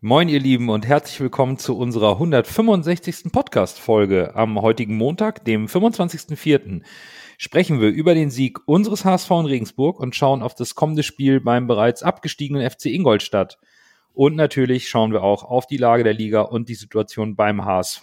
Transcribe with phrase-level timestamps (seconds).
[0.00, 3.32] Moin, ihr Lieben, und herzlich willkommen zu unserer 165.
[3.32, 4.36] Podcast-Folge.
[4.36, 6.82] Am heutigen Montag, dem 25.04.,
[7.36, 11.40] sprechen wir über den Sieg unseres HSV in Regensburg und schauen auf das kommende Spiel
[11.40, 13.58] beim bereits abgestiegenen FC Ingolstadt.
[14.12, 18.02] Und natürlich schauen wir auch auf die Lage der Liga und die Situation beim HSV.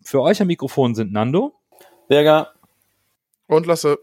[0.00, 1.60] Für euch am Mikrofon sind Nando,
[2.08, 2.54] Berger
[3.48, 3.98] und Lasse.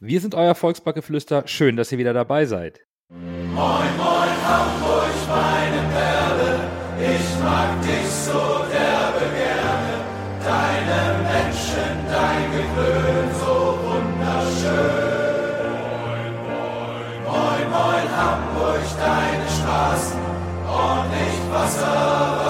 [0.00, 1.44] Wir sind euer Volksbackeflüster.
[1.46, 2.80] Schön, dass ihr wieder dabei seid.
[3.08, 5.91] Moin, moin, Hamburg, meine
[7.44, 9.94] mag dich so derbe gerne.
[10.44, 15.22] Deine Menschen, dein Gewöhn, so wunderschön.
[16.04, 20.20] Moin, moin, moin, moin, Hamburg, deine Straßen,
[20.68, 22.41] ordentlich Wasser,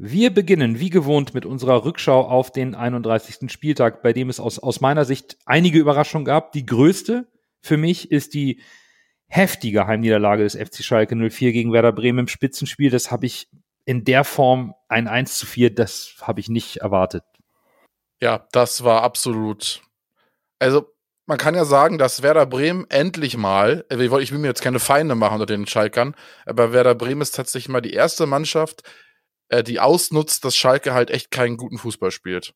[0.00, 3.50] Wir beginnen wie gewohnt mit unserer Rückschau auf den 31.
[3.50, 6.52] Spieltag, bei dem es aus, aus meiner Sicht einige Überraschungen gab.
[6.52, 7.26] Die größte
[7.60, 8.62] für mich ist die
[9.26, 12.90] heftige Heimniederlage des FC Schalke 04 gegen Werder Bremen im Spitzenspiel.
[12.90, 13.48] Das habe ich
[13.86, 17.24] in der Form ein 1 zu 4, das habe ich nicht erwartet.
[18.20, 19.82] Ja, das war absolut.
[20.60, 20.86] Also,
[21.26, 24.78] man kann ja sagen, dass Werder Bremen endlich mal, äh, ich will mir jetzt keine
[24.78, 26.14] Feinde machen unter den Schalkern,
[26.46, 28.82] aber Werder Bremen ist tatsächlich mal die erste Mannschaft,
[29.48, 32.54] äh, die ausnutzt, dass Schalke halt echt keinen guten Fußball spielt.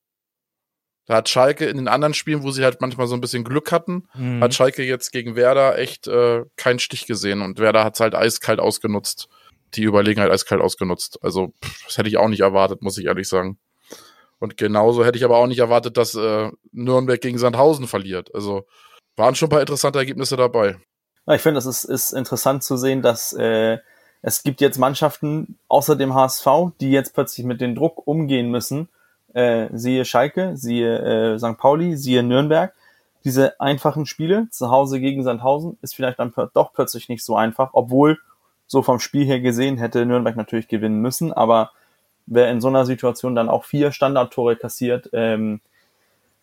[1.07, 3.73] Da hat Schalke in den anderen Spielen, wo sie halt manchmal so ein bisschen Glück
[3.73, 4.43] hatten, mhm.
[4.43, 8.15] hat Schalke jetzt gegen Werder echt äh, keinen Stich gesehen und Werder hat es halt
[8.15, 9.29] eiskalt ausgenutzt.
[9.75, 11.19] Die Überlegenheit eiskalt ausgenutzt.
[11.23, 13.59] Also, pff, das hätte ich auch nicht erwartet, muss ich ehrlich sagen.
[14.39, 18.35] Und genauso hätte ich aber auch nicht erwartet, dass äh, Nürnberg gegen Sandhausen verliert.
[18.35, 18.67] Also
[19.17, 20.77] waren schon ein paar interessante Ergebnisse dabei.
[21.27, 23.79] Ja, ich finde, es ist, ist interessant zu sehen, dass äh,
[24.23, 26.47] es gibt jetzt Mannschaften außer dem HSV,
[26.81, 28.89] die jetzt plötzlich mit dem Druck umgehen müssen.
[29.35, 31.59] Äh, siehe Schalke, siehe äh, St.
[31.59, 32.73] Pauli, siehe Nürnberg.
[33.25, 37.71] Diese einfachen Spiele zu Hause gegen Sandhausen ist vielleicht dann doch plötzlich nicht so einfach,
[37.73, 38.19] obwohl
[38.67, 41.73] so vom Spiel her gesehen hätte Nürnberg natürlich gewinnen müssen, aber
[42.27, 45.61] wer in so einer Situation dann auch vier Standardtore kassiert, ähm,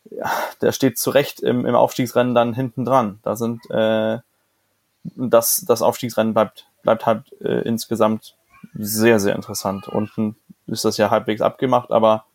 [0.10, 3.20] ja, der steht zu Recht im, im Aufstiegsrennen dann hinten dran.
[3.24, 4.20] Da sind äh,
[5.04, 8.36] das, das Aufstiegsrennen bleibt, bleibt halt äh, insgesamt
[8.74, 9.88] sehr, sehr interessant.
[9.88, 10.36] Unten
[10.68, 12.26] ist das ja halbwegs abgemacht, aber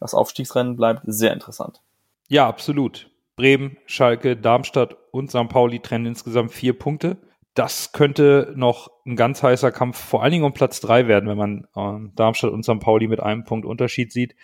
[0.00, 1.80] das Aufstiegsrennen bleibt sehr interessant.
[2.28, 3.10] Ja, absolut.
[3.36, 5.48] Bremen, Schalke, Darmstadt und St.
[5.48, 7.16] Pauli trennen insgesamt vier Punkte.
[7.54, 11.36] Das könnte noch ein ganz heißer Kampf, vor allen Dingen um Platz drei werden, wenn
[11.36, 12.80] man äh, Darmstadt und St.
[12.80, 14.34] Pauli mit einem Punkt Unterschied sieht.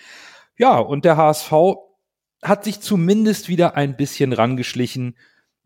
[0.56, 1.52] Ja, und der HSV
[2.42, 5.16] hat sich zumindest wieder ein bisschen rangeschlichen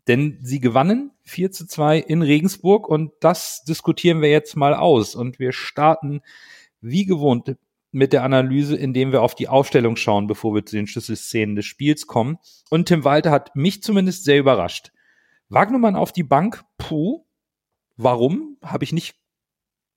[0.07, 5.15] denn sie gewannen 4 zu 2 in Regensburg und das diskutieren wir jetzt mal aus.
[5.15, 6.21] Und wir starten
[6.81, 7.55] wie gewohnt
[7.91, 11.65] mit der Analyse, indem wir auf die Aufstellung schauen, bevor wir zu den Schlüsselszenen des
[11.65, 12.37] Spiels kommen.
[12.69, 14.91] Und Tim Walter hat mich zumindest sehr überrascht.
[15.49, 17.23] Wagnumann auf die Bank, puh,
[17.95, 18.57] warum?
[18.63, 19.15] Habe ich nicht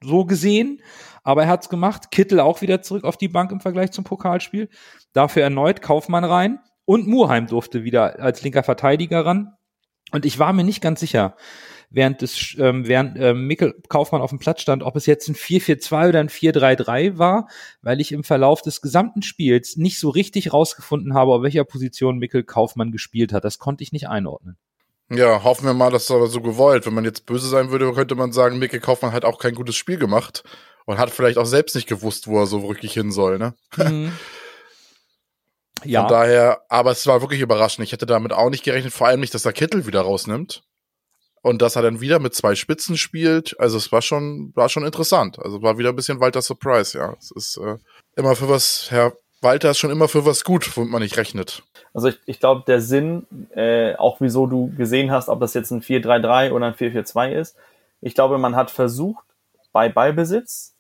[0.03, 0.83] so gesehen,
[1.23, 2.11] aber er hat's gemacht.
[2.11, 4.69] Kittel auch wieder zurück auf die Bank im Vergleich zum Pokalspiel.
[5.15, 9.56] Dafür erneut Kaufmann rein und Murheim durfte wieder als linker Verteidiger ran.
[10.13, 11.37] Und ich war mir nicht ganz sicher,
[11.91, 15.35] während des, ähm, während äh, Mikkel Kaufmann auf dem Platz stand, ob es jetzt ein
[15.35, 17.49] 4-4-2 oder ein 4-3-3 war,
[17.83, 22.19] weil ich im Verlauf des gesamten Spiels nicht so richtig rausgefunden habe, auf welcher Position
[22.19, 23.45] Mikkel Kaufmann gespielt hat.
[23.45, 24.57] Das konnte ich nicht einordnen.
[25.09, 26.85] Ja, hoffen wir mal, dass das aber so gewollt.
[26.85, 29.77] Wenn man jetzt böse sein würde, könnte man sagen, Mikkel Kaufmann hat auch kein gutes
[29.77, 30.43] Spiel gemacht
[30.85, 33.55] und hat vielleicht auch selbst nicht gewusst, wo er so wirklich hin soll, ne?
[33.77, 34.13] Mhm.
[35.89, 36.03] Ja.
[36.03, 37.85] Von daher, aber es war wirklich überraschend.
[37.85, 40.63] Ich hätte damit auch nicht gerechnet, vor allem nicht, dass er Kittel wieder rausnimmt.
[41.43, 43.59] Und dass er dann wieder mit zwei Spitzen spielt.
[43.61, 45.39] Also es war schon, war schon interessant.
[45.39, 47.15] Also war wieder ein bisschen Walter Surprise, ja.
[47.21, 47.77] Es ist äh,
[48.17, 51.63] immer für was, Herr Walter ist schon immer für was gut, womit man nicht rechnet.
[51.95, 55.71] Also ich, ich glaube, der Sinn, äh, auch wieso du gesehen hast, ob das jetzt
[55.71, 57.57] ein 4-3-3 oder ein 4-4-2 ist,
[58.01, 59.25] ich glaube, man hat versucht,
[59.73, 60.75] bei Ballbesitz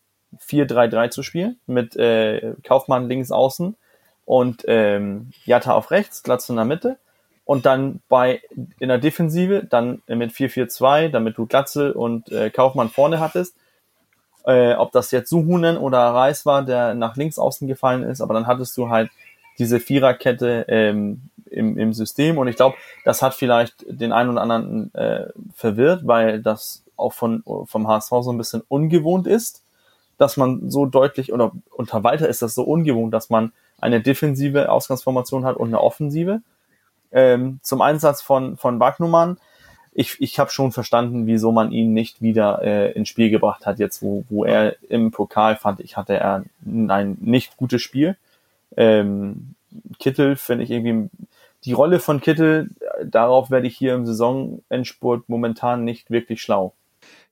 [0.48, 3.76] 4-3-3 zu spielen, mit äh, Kaufmann links außen
[4.26, 6.98] und ähm, Jatta auf rechts, Glatze in der Mitte
[7.46, 8.42] und dann bei
[8.80, 13.54] in der Defensive dann mit 4-4-2, damit du Glatzel und äh, Kaufmann vorne hattest.
[14.44, 18.34] Äh, ob das jetzt Suhunen oder Reis war, der nach links außen gefallen ist, aber
[18.34, 19.10] dann hattest du halt
[19.58, 24.42] diese Viererkette ähm, im, im System und ich glaube, das hat vielleicht den einen oder
[24.42, 29.62] anderen äh, verwirrt, weil das auch von, vom HSV so ein bisschen ungewohnt ist,
[30.18, 34.70] dass man so deutlich, oder unter Walter ist das so ungewohnt, dass man eine defensive
[34.70, 36.40] Ausgangsformation hat und eine offensive.
[37.12, 39.38] Ähm, zum Einsatz von, von Wagnumann,
[39.92, 43.78] ich, ich habe schon verstanden, wieso man ihn nicht wieder äh, ins Spiel gebracht hat,
[43.78, 48.16] jetzt wo, wo er im Pokal fand, ich hatte er ein nicht gutes Spiel.
[48.76, 49.54] Ähm,
[49.98, 51.08] Kittel finde ich irgendwie,
[51.64, 52.68] die Rolle von Kittel,
[53.02, 56.74] darauf werde ich hier im Saisonendspurt momentan nicht wirklich schlau.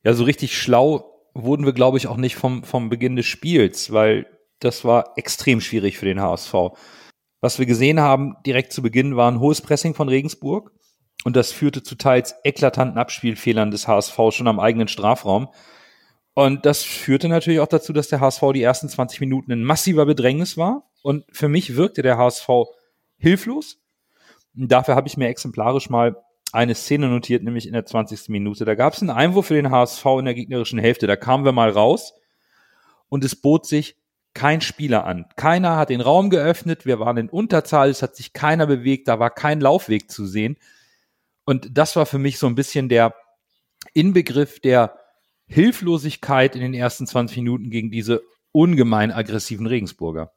[0.03, 3.93] Ja, so richtig schlau wurden wir, glaube ich, auch nicht vom, vom Beginn des Spiels,
[3.93, 4.27] weil
[4.65, 6.55] das war extrem schwierig für den HSV.
[7.41, 10.73] Was wir gesehen haben direkt zu Beginn war ein hohes Pressing von Regensburg
[11.25, 15.49] und das führte zu teils eklatanten Abspielfehlern des HSV schon am eigenen Strafraum.
[16.35, 20.05] Und das führte natürlich auch dazu, dass der HSV die ersten 20 Minuten in massiver
[20.05, 20.91] Bedrängnis war.
[21.03, 22.49] Und für mich wirkte der HSV
[23.19, 23.79] hilflos.
[24.57, 26.17] Und dafür habe ich mir exemplarisch mal
[26.53, 28.29] eine Szene notiert, nämlich in der 20.
[28.29, 28.65] Minute.
[28.65, 31.07] Da gab es einen Einwurf für den HSV in der gegnerischen Hälfte.
[31.07, 32.15] Da kamen wir mal raus
[33.09, 33.97] und es bot sich
[34.35, 35.27] kein Spieler an.
[35.37, 36.87] Keiner hat den Raum geöffnet.
[36.87, 37.89] Wir waren in Unterzahl.
[37.89, 39.09] Es hat sich keiner bewegt.
[39.09, 40.57] Da war kein Laufweg zu sehen.
[41.45, 43.15] Und das war für mich so ein bisschen der
[43.93, 44.99] Inbegriff der
[45.47, 48.23] Hilflosigkeit in den ersten 20 Minuten gegen diese
[48.53, 50.33] ungemein aggressiven Regensburger.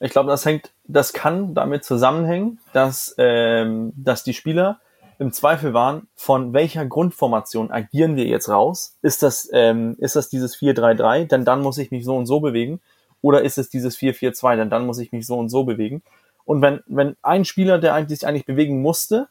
[0.00, 4.80] Ich glaube, das hängt, das kann damit zusammenhängen, dass, ähm, dass die Spieler
[5.18, 8.98] im Zweifel waren, von welcher Grundformation agieren wir jetzt raus?
[9.02, 12.40] Ist das, ähm, ist das dieses 4-3-3, denn dann muss ich mich so und so
[12.40, 12.80] bewegen?
[13.26, 16.00] Oder ist es dieses 4-4-2, denn dann muss ich mich so und so bewegen?
[16.44, 19.26] Und wenn, wenn ein Spieler, der eigentlich sich eigentlich bewegen musste,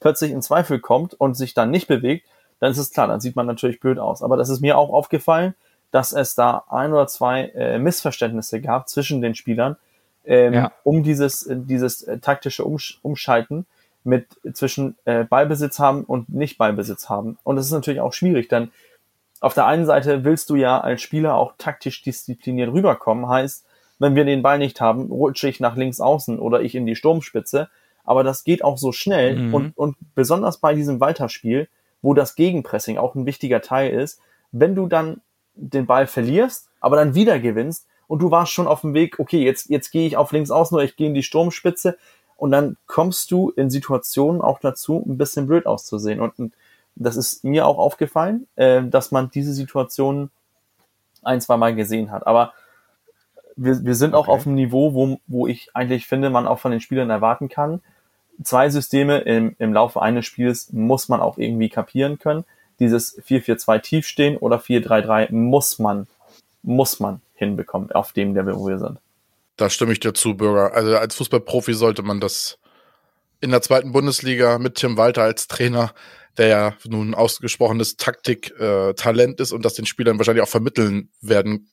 [0.00, 2.26] plötzlich in Zweifel kommt und sich dann nicht bewegt,
[2.60, 4.22] dann ist es klar, dann sieht man natürlich blöd aus.
[4.22, 5.54] Aber das ist mir auch aufgefallen,
[5.90, 9.76] dass es da ein oder zwei äh, Missverständnisse gab zwischen den Spielern
[10.24, 10.72] ähm, ja.
[10.82, 13.66] um dieses, dieses äh, taktische Umsch Umschalten
[14.02, 17.36] mit zwischen äh, Ballbesitz haben und nicht Ballbesitz haben.
[17.44, 18.70] Und das ist natürlich auch schwierig, denn
[19.40, 23.66] auf der einen Seite willst du ja als Spieler auch taktisch diszipliniert rüberkommen, heißt,
[23.98, 26.96] wenn wir den Ball nicht haben, rutsche ich nach links außen oder ich in die
[26.96, 27.68] Sturmspitze.
[28.04, 29.54] Aber das geht auch so schnell mhm.
[29.54, 31.68] und, und besonders bei diesem Weiterspiel,
[32.02, 34.20] wo das Gegenpressing auch ein wichtiger Teil ist,
[34.52, 35.20] wenn du dann
[35.54, 39.44] den Ball verlierst, aber dann wieder gewinnst und du warst schon auf dem Weg, okay,
[39.44, 41.98] jetzt, jetzt gehe ich auf links außen oder ich gehe in die Sturmspitze
[42.36, 46.20] und dann kommst du in Situationen auch dazu, ein bisschen blöd auszusehen.
[46.20, 46.54] Und, und
[46.96, 50.30] das ist mir auch aufgefallen, äh, dass man diese Situationen
[51.22, 52.26] ein, zwei Mal gesehen hat.
[52.26, 52.52] Aber
[53.56, 54.18] wir, wir sind okay.
[54.18, 57.48] auch auf einem Niveau, wo, wo ich eigentlich finde, man auch von den Spielern erwarten
[57.48, 57.80] kann.
[58.42, 62.44] Zwei Systeme im, im Laufe eines Spiels muss man auch irgendwie kapieren können.
[62.78, 66.06] Dieses 4-4-2 tiefstehen oder 4-3-3 muss man,
[66.62, 68.98] muss man hinbekommen auf dem Level, wo wir sind.
[69.56, 70.72] Da stimme ich dir zu, Bürger.
[70.72, 72.58] Also als Fußballprofi sollte man das
[73.40, 75.94] in der zweiten Bundesliga mit Tim Walter als Trainer,
[76.36, 81.70] der ja nun ausgesprochenes Taktik-Talent äh, ist und das den Spielern wahrscheinlich auch vermitteln werden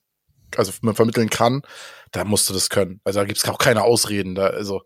[0.56, 1.62] also man vermitteln kann,
[2.12, 3.00] da musst du das können.
[3.04, 4.34] Also da gibt es auch keine Ausreden.
[4.34, 4.82] Da, also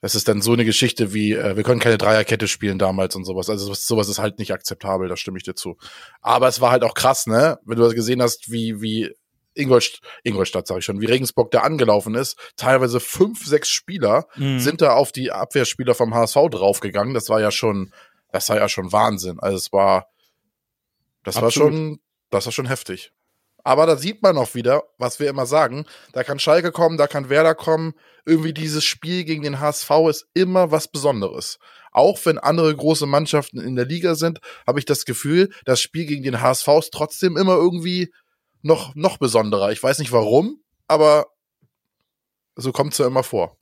[0.00, 3.24] das ist dann so eine Geschichte wie, äh, wir können keine Dreierkette spielen damals und
[3.24, 3.48] sowas.
[3.48, 5.76] Also sowas ist halt nicht akzeptabel, da stimme ich dir zu.
[6.20, 7.58] Aber es war halt auch krass, ne?
[7.64, 9.14] Wenn du gesehen hast, wie, wie
[9.54, 12.36] Ingolstadt, Ingolstadt sage ich schon, wie Regensburg da angelaufen ist.
[12.56, 14.58] Teilweise fünf, sechs Spieler mhm.
[14.58, 17.14] sind da auf die Abwehrspieler vom HSV draufgegangen.
[17.14, 17.92] Das war ja schon,
[18.32, 19.38] das war ja schon Wahnsinn.
[19.40, 20.08] Also es war,
[21.22, 21.72] das Absolut.
[21.72, 23.12] war schon, das war schon heftig.
[23.66, 25.86] Aber da sieht man auch wieder, was wir immer sagen.
[26.12, 27.94] Da kann Schalke kommen, da kann Werder kommen.
[28.26, 31.58] Irgendwie dieses Spiel gegen den HSV ist immer was Besonderes.
[31.90, 36.04] Auch wenn andere große Mannschaften in der Liga sind, habe ich das Gefühl, das Spiel
[36.04, 38.12] gegen den HSV ist trotzdem immer irgendwie
[38.64, 39.70] noch, noch besonderer.
[39.70, 41.26] Ich weiß nicht warum, aber
[42.56, 43.56] so kommt es ja immer vor.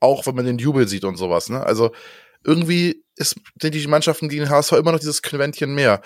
[0.00, 1.50] Auch wenn man den Jubel sieht und sowas.
[1.50, 1.62] Ne?
[1.62, 1.92] Also
[2.42, 6.00] irgendwie ist, sind die Mannschaften gegen den HSV immer noch dieses Quäntchen mehr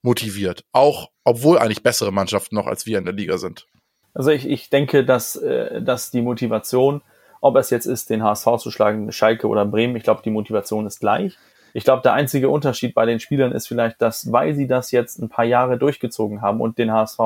[0.00, 0.64] motiviert.
[0.72, 3.66] Auch obwohl eigentlich bessere Mannschaften noch als wir in der Liga sind.
[4.14, 7.02] Also ich, ich denke, dass, äh, dass die Motivation,
[7.42, 10.86] ob es jetzt ist, den HSV zu schlagen, Schalke oder Bremen, ich glaube, die Motivation
[10.86, 11.36] ist gleich.
[11.74, 15.18] Ich glaube, der einzige Unterschied bei den Spielern ist vielleicht, dass, weil sie das jetzt
[15.18, 17.18] ein paar Jahre durchgezogen haben und den HSV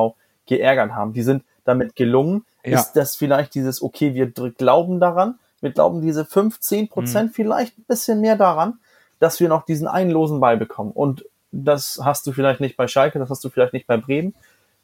[0.46, 2.78] geärgert haben, die sind damit gelungen, ja.
[2.78, 7.34] ist das vielleicht dieses, okay, wir glauben daran, wir glauben diese 15 Prozent mhm.
[7.34, 8.78] vielleicht ein bisschen mehr daran,
[9.18, 10.92] dass wir noch diesen einen losen Ball bekommen.
[10.92, 14.34] Und das hast du vielleicht nicht bei Schalke, das hast du vielleicht nicht bei Bremen,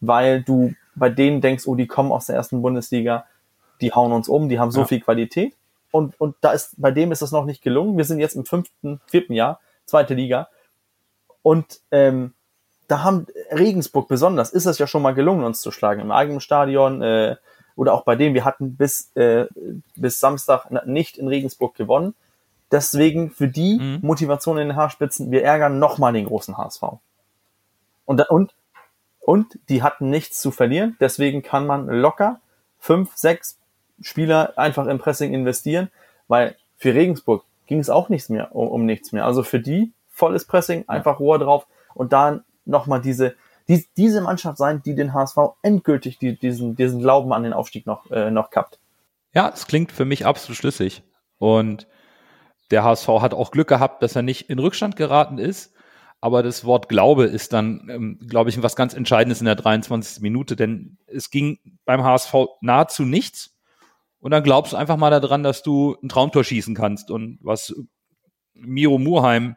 [0.00, 3.25] weil du bei denen denkst, oh, die kommen aus der ersten Bundesliga,
[3.80, 4.86] die hauen uns um, die haben so ja.
[4.86, 5.54] viel Qualität.
[5.90, 7.96] Und, und da ist, bei dem ist das noch nicht gelungen.
[7.96, 10.48] Wir sind jetzt im fünften, vierten Jahr, zweite Liga.
[11.42, 12.34] Und ähm,
[12.88, 16.00] da haben Regensburg besonders, ist es ja schon mal gelungen, uns zu schlagen.
[16.00, 17.36] Im eigenen Stadion äh,
[17.74, 19.46] oder auch bei dem, wir hatten bis, äh,
[19.94, 22.14] bis Samstag nicht in Regensburg gewonnen.
[22.70, 23.98] Deswegen für die mhm.
[24.02, 26.82] Motivation in den Haarspitzen, wir ärgern nochmal den großen HSV.
[28.04, 28.54] Und, und,
[29.20, 32.40] und die hatten nichts zu verlieren, deswegen kann man locker
[32.78, 33.58] fünf, sechs
[34.00, 35.90] Spieler einfach im Pressing investieren,
[36.28, 39.24] weil für Regensburg ging es auch nichts mehr, um, um nichts mehr.
[39.24, 43.35] Also für die volles Pressing, einfach Rohr drauf und dann nochmal diese,
[43.68, 47.87] die, diese Mannschaft sein, die den HSV endgültig die, diesen, diesen Glauben an den Aufstieg
[47.87, 48.78] noch, äh, noch kappt.
[49.32, 51.02] Ja, es klingt für mich absolut schlüssig.
[51.38, 51.87] Und
[52.70, 55.73] der HSV hat auch Glück gehabt, dass er nicht in Rückstand geraten ist.
[56.20, 60.23] Aber das Wort Glaube ist dann, ähm, glaube ich, was ganz Entscheidendes in der 23.
[60.23, 63.56] Minute, denn es ging beim HSV nahezu nichts.
[64.18, 67.11] Und dann glaubst du einfach mal daran, dass du ein Traumtor schießen kannst.
[67.11, 67.75] Und was
[68.54, 69.56] Miro Murheim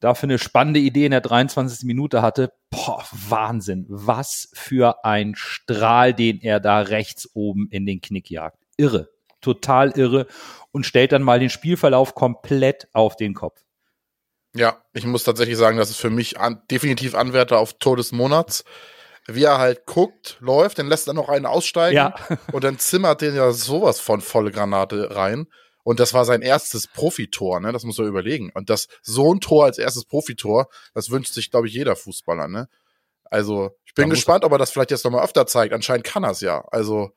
[0.00, 1.86] da für eine spannende Idee in der 23.
[1.86, 3.86] Minute hatte, boah, Wahnsinn.
[3.88, 8.58] Was für ein Strahl, den er da rechts oben in den Knick jagt.
[8.76, 9.10] Irre.
[9.40, 10.26] Total irre.
[10.72, 13.62] Und stellt dann mal den Spielverlauf komplett auf den Kopf.
[14.54, 18.12] Ja, ich muss tatsächlich sagen, das ist für mich an, definitiv Anwärter auf Tor des
[18.12, 18.64] Monats.
[19.26, 22.14] Wie er halt guckt, läuft, dann lässt er noch einen aussteigen Ja.
[22.52, 25.46] und dann zimmert den ja sowas von volle Granate rein.
[25.82, 27.72] Und das war sein erstes Profitor, ne?
[27.72, 28.50] Das muss er überlegen.
[28.54, 32.48] Und das so ein Tor als erstes Profitor, das wünscht sich, glaube ich, jeder Fußballer,
[32.48, 32.68] ne?
[33.24, 35.72] Also, ich bin gespannt, ob er das vielleicht jetzt nochmal öfter zeigt.
[35.72, 36.64] Anscheinend kann er es ja.
[36.72, 37.10] Also,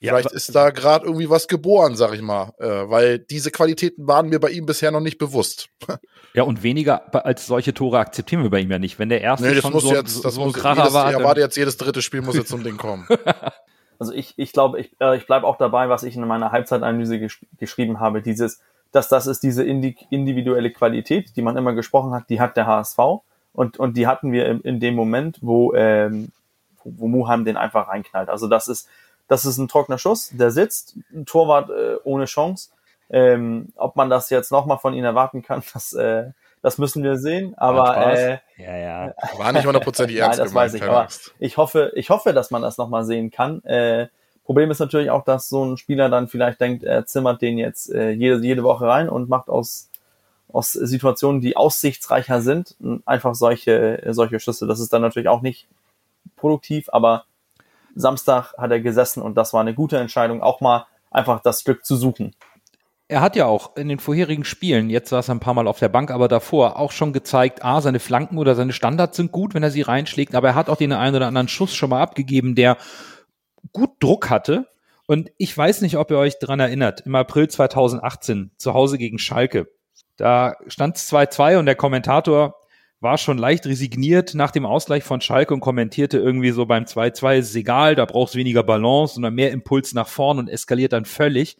[0.00, 2.52] Ja, vielleicht ist da gerade irgendwie was geboren, sag ich mal.
[2.58, 5.68] Äh, weil diese Qualitäten waren mir bei ihm bisher noch nicht bewusst.
[6.34, 8.98] Ja, und weniger als solche Tore akzeptieren wir bei ihm ja nicht.
[8.98, 11.12] Wenn der erste Nee, das schon muss so, jetzt, das so muss Kracher jedes, war,
[11.12, 13.06] dann- erwarte jetzt jedes dritte Spiel muss jetzt zum Ding kommen.
[14.02, 17.20] Also ich, ich glaube, ich, äh, ich bleibe auch dabei, was ich in meiner Halbzeitanalyse
[17.20, 22.12] gesch geschrieben habe, dieses, dass das ist diese indi individuelle Qualität, die man immer gesprochen
[22.12, 22.98] hat, die hat der HSV
[23.52, 26.32] und, und die hatten wir in, in dem Moment, wo, ähm,
[26.82, 28.28] wo, wo Muheim den einfach reinknallt.
[28.28, 28.88] Also das ist,
[29.28, 32.70] das ist ein trockener Schuss, der sitzt, ein Torwart äh, ohne Chance.
[33.08, 36.32] Ähm, ob man das jetzt nochmal von ihnen erwarten kann, das, äh,
[36.62, 37.54] das müssen wir sehen.
[37.58, 39.14] Aber äh, ja, ja.
[39.36, 42.50] War nicht hundertprozentig Nein, ernst das gemeint, weiß ich, aber ich hoffe, ich hoffe, dass
[42.50, 43.62] man das nochmal sehen kann.
[43.64, 44.08] Äh,
[44.44, 47.92] Problem ist natürlich auch, dass so ein Spieler dann vielleicht denkt, er zimmert den jetzt
[47.92, 49.90] äh, jede, jede Woche rein und macht aus,
[50.52, 52.76] aus Situationen, die aussichtsreicher sind,
[53.06, 54.66] einfach solche, solche Schüsse.
[54.66, 55.68] Das ist dann natürlich auch nicht
[56.36, 57.24] produktiv, aber
[57.94, 61.84] Samstag hat er gesessen und das war eine gute Entscheidung, auch mal einfach das Glück
[61.84, 62.34] zu suchen.
[63.12, 65.78] Er hat ja auch in den vorherigen Spielen, jetzt saß er ein paar Mal auf
[65.78, 69.52] der Bank, aber davor auch schon gezeigt, ah, seine Flanken oder seine Standards sind gut,
[69.52, 72.00] wenn er sie reinschlägt, aber er hat auch den einen oder anderen Schuss schon mal
[72.00, 72.78] abgegeben, der
[73.70, 74.66] gut Druck hatte.
[75.06, 79.18] Und ich weiß nicht, ob ihr euch dran erinnert, im April 2018, zu Hause gegen
[79.18, 79.68] Schalke.
[80.16, 82.54] Da stand es 2-2 und der Kommentator
[83.00, 87.36] war schon leicht resigniert nach dem Ausgleich von Schalke und kommentierte irgendwie so beim 2-2,
[87.36, 91.58] ist egal, da brauchst weniger Balance, sondern mehr Impuls nach vorn und eskaliert dann völlig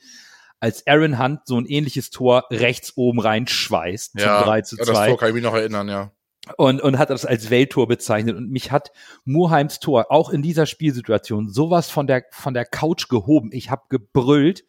[0.63, 4.85] als Aaron Hunt so ein ähnliches Tor rechts oben reinschweißt Ja, zum 3 zu ja,
[4.85, 6.13] das 2 Tor kann ich mich noch erinnern, ja.
[6.57, 8.37] und, und hat das als Welttor bezeichnet.
[8.37, 8.93] Und mich hat
[9.25, 13.51] Murheims Tor auch in dieser Spielsituation sowas von der, von der Couch gehoben.
[13.53, 14.65] Ich habe gebrüllt,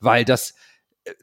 [0.00, 0.54] weil das,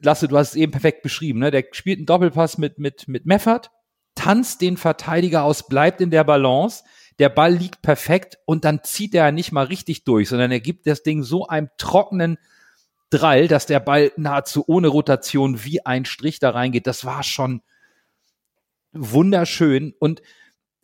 [0.00, 1.50] Lasse, du hast es eben perfekt beschrieben, ne?
[1.50, 3.70] Der spielt einen Doppelpass mit, mit, mit Meffert,
[4.14, 6.82] tanzt den Verteidiger aus, bleibt in der Balance,
[7.18, 10.86] der Ball liegt perfekt und dann zieht er nicht mal richtig durch, sondern er gibt
[10.86, 12.38] das Ding so einem trockenen
[13.10, 16.86] Drall, dass der Ball nahezu ohne Rotation wie ein Strich da reingeht.
[16.86, 17.62] Das war schon
[18.92, 20.22] wunderschön und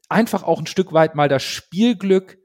[0.08, 2.38] einfach auch ein Stück weit mal das Spielglück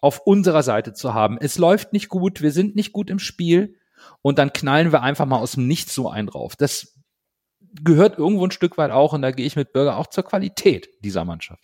[0.00, 1.38] auf unserer Seite zu haben.
[1.40, 3.76] Es läuft nicht gut, wir sind nicht gut im Spiel
[4.22, 6.56] und dann knallen wir einfach mal aus dem Nichts so einen drauf.
[6.56, 6.94] Das
[7.82, 10.88] gehört irgendwo ein Stück weit auch und da gehe ich mit Bürger auch zur Qualität
[11.00, 11.62] dieser Mannschaft.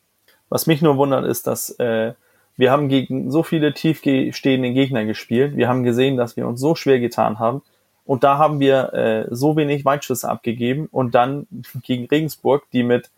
[0.49, 2.15] Was mich nur wundert, ist, dass äh,
[2.57, 5.57] wir haben gegen so viele tiefstehende Gegner gespielt.
[5.57, 7.63] Wir haben gesehen, dass wir uns so schwer getan haben.
[8.05, 11.47] Und da haben wir äh, so wenig Weitschüsse abgegeben und dann
[11.83, 13.11] gegen Regensburg, die mit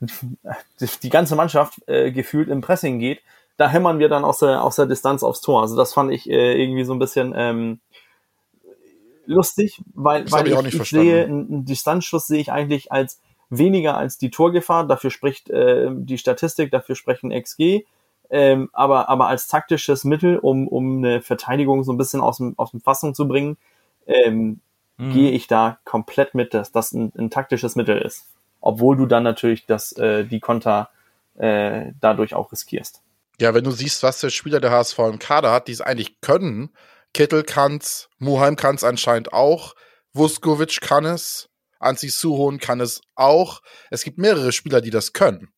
[1.02, 3.20] die ganze Mannschaft äh, gefühlt im Pressing geht,
[3.56, 5.62] da hämmern wir dann aus der, aus der Distanz aufs Tor.
[5.62, 7.80] Also das fand ich äh, irgendwie so ein bisschen ähm,
[9.26, 12.52] lustig, weil, Das weil ich ich, auch nicht ich sehe, einen einen Distanzschuss sehe ich
[12.52, 13.20] eigentlich als
[13.50, 14.86] weniger als die Torgefahr.
[14.86, 17.84] Dafür spricht äh, die Statistik, dafür sprechen XG.
[18.30, 22.58] Ähm, aber, aber als taktisches Mittel, um, um eine Verteidigung so ein bisschen aus dem,
[22.58, 23.56] aus dem Fassung zu bringen,
[24.06, 24.60] ähm,
[24.96, 25.12] Mhm.
[25.12, 28.26] gehe ich da komplett mit, dass das ein, ein taktisches Mittel ist.
[28.60, 30.88] Obwohl du dann natürlich das, äh, die Konter
[31.36, 33.02] äh, dadurch auch riskierst.
[33.40, 36.20] Ja, wenn du siehst, was der Spieler der HSV im Kader hat, die es eigentlich
[36.20, 36.70] können,
[37.12, 39.74] Kittel kann's, Muheim kann's anscheinend auch,
[40.12, 41.48] Vuskovic kann es,
[41.80, 43.60] Anzi Suhon kann es auch.
[43.90, 45.48] Es gibt mehrere Spieler, die das können.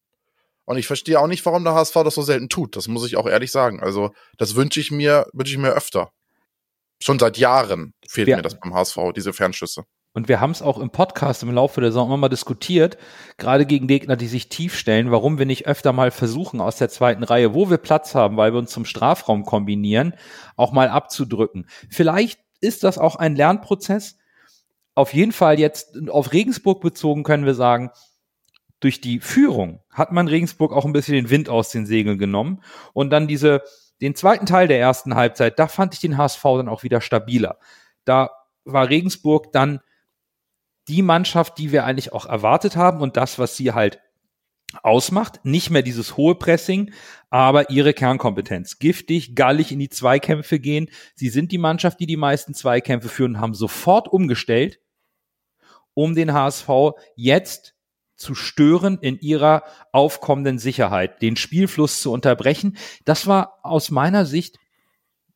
[0.67, 2.77] Und ich verstehe auch nicht, warum der HSV das so selten tut.
[2.77, 3.81] Das muss ich auch ehrlich sagen.
[3.81, 6.11] Also, das wünsche ich mir, wünsche ich mir öfter.
[7.03, 8.37] Schon seit Jahren fehlt Ja.
[8.37, 9.85] mir das beim HSV, diese Fernschüsse.
[10.13, 12.97] Und wir haben es auch im Podcast im Laufe der Saison immer mal diskutiert,
[13.37, 16.89] gerade gegen Gegner, die sich tief stellen, warum wir nicht öfter mal versuchen, aus der
[16.89, 20.15] zweiten Reihe, wo wir Platz haben, weil wir uns zum Strafraum kombinieren,
[20.57, 21.69] auch mal abzudrücken.
[21.91, 24.17] Vielleicht ist das auch ein Lernprozess.
[24.95, 27.91] Auf jeden Fall jetzt auf Regensburg bezogen können wir sagen,
[28.81, 32.63] durch die Führung hat man Regensburg auch ein bisschen den Wind aus den Segeln genommen
[32.93, 33.63] und dann diese,
[34.01, 37.59] den zweiten Teil der ersten Halbzeit, da fand ich den HSV dann auch wieder stabiler.
[38.05, 38.31] Da
[38.65, 39.81] war Regensburg dann
[40.89, 44.01] die Mannschaft, die wir eigentlich auch erwartet haben und das, was sie halt
[44.83, 45.41] ausmacht.
[45.45, 46.93] Nicht mehr dieses hohe Pressing,
[47.31, 48.79] aber ihre Kernkompetenz.
[48.79, 50.91] Giftig, gallig in die Zweikämpfe gehen.
[51.15, 54.81] Sie sind die Mannschaft, die die meisten Zweikämpfe führen und haben sofort umgestellt,
[55.95, 56.69] um den HSV
[57.15, 57.76] jetzt
[58.17, 62.77] zu stören in ihrer aufkommenden Sicherheit, den Spielfluss zu unterbrechen.
[63.05, 64.59] Das war aus meiner Sicht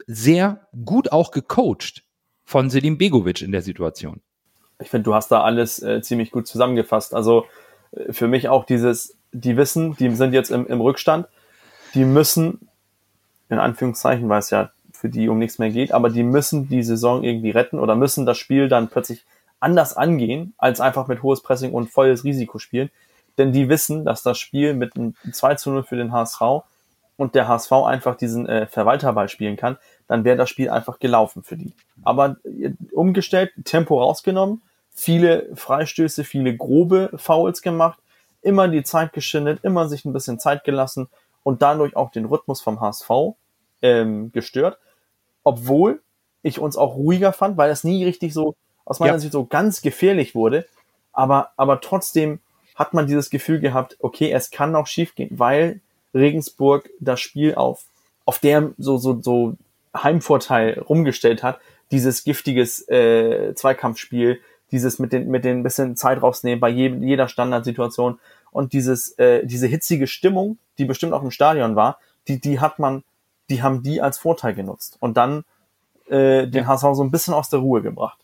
[0.06, 2.02] sehr gut auch gecoacht
[2.44, 4.20] von Selim Begovic in der Situation.
[4.80, 7.14] Ich finde, du hast da alles äh, ziemlich gut zusammengefasst.
[7.14, 7.44] Also
[7.92, 11.28] äh, für mich auch dieses, die wissen, die sind jetzt im, im Rückstand,
[11.94, 12.68] die müssen,
[13.48, 16.82] in Anführungszeichen, weil es ja für die um nichts mehr geht, aber die müssen die
[16.82, 19.24] Saison irgendwie retten oder müssen das Spiel dann plötzlich
[19.60, 22.90] anders angehen, als einfach mit hohes Pressing und volles Risiko spielen.
[23.38, 26.40] Denn die wissen, dass das Spiel mit einem 2 zu 0 für den HSV
[27.16, 29.76] und der HSV einfach diesen äh, Verwalterball spielen kann,
[30.08, 31.72] dann wäre das Spiel einfach gelaufen für die.
[32.02, 37.98] Aber äh, umgestellt, Tempo rausgenommen, viele Freistöße, viele grobe Fouls gemacht,
[38.42, 41.08] immer die Zeit geschindet, immer sich ein bisschen Zeit gelassen
[41.42, 43.10] und dadurch auch den Rhythmus vom HSV
[43.82, 44.78] ähm, gestört.
[45.42, 46.02] Obwohl
[46.42, 49.18] ich uns auch ruhiger fand, weil das nie richtig so, aus meiner ja.
[49.18, 50.66] Sicht so ganz gefährlich wurde.
[51.12, 52.40] Aber, aber trotzdem
[52.74, 55.80] hat man dieses Gefühl gehabt, okay, es kann noch schief gehen, weil
[56.14, 57.84] Regensburg das Spiel auf,
[58.24, 59.56] auf der so, so, so
[59.96, 61.60] Heimvorteil rumgestellt hat.
[61.90, 67.28] Dieses giftiges äh, Zweikampfspiel, dieses mit den mit den bisschen Zeit rausnehmen bei jedem, jeder
[67.28, 68.20] Standardsituation
[68.52, 72.78] und dieses äh, diese hitzige Stimmung, die bestimmt auch im Stadion war, die die hat
[72.78, 73.02] man,
[73.48, 75.44] die haben die als Vorteil genutzt und dann
[76.08, 78.18] äh, den HSV so ein bisschen aus der Ruhe gebracht.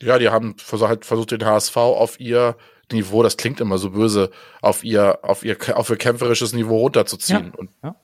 [0.00, 2.56] Ja, die haben versucht, halt versucht den HSV auf ihr
[2.92, 4.30] Niveau, das klingt immer so böse,
[4.62, 7.96] auf ihr, auf ihr, auf ihr kämpferisches Niveau runterzuziehen ja, und ja.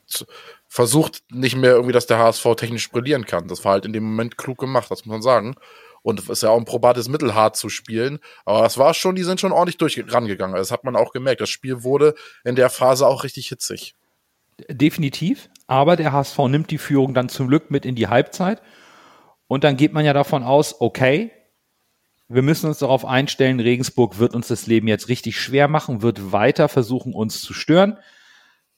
[0.67, 3.47] Versucht nicht mehr irgendwie, dass der HSV technisch brillieren kann.
[3.47, 5.55] Das war halt in dem Moment klug gemacht, das muss man sagen.
[6.03, 8.19] Und es ist ja auch ein probates Mittel, hart zu spielen.
[8.45, 10.57] Aber das war schon, die sind schon ordentlich durch rangegangen.
[10.57, 11.41] Das hat man auch gemerkt.
[11.41, 13.95] Das Spiel wurde in der Phase auch richtig hitzig.
[14.69, 15.49] Definitiv.
[15.69, 18.63] Aber der HSV nimmt die Führung dann zum Glück mit in die Halbzeit.
[19.47, 21.31] Und dann geht man ja davon aus, okay,
[22.35, 26.33] wir müssen uns darauf einstellen, Regensburg wird uns das Leben jetzt richtig schwer machen, wird
[26.33, 27.99] weiter versuchen, uns zu stören.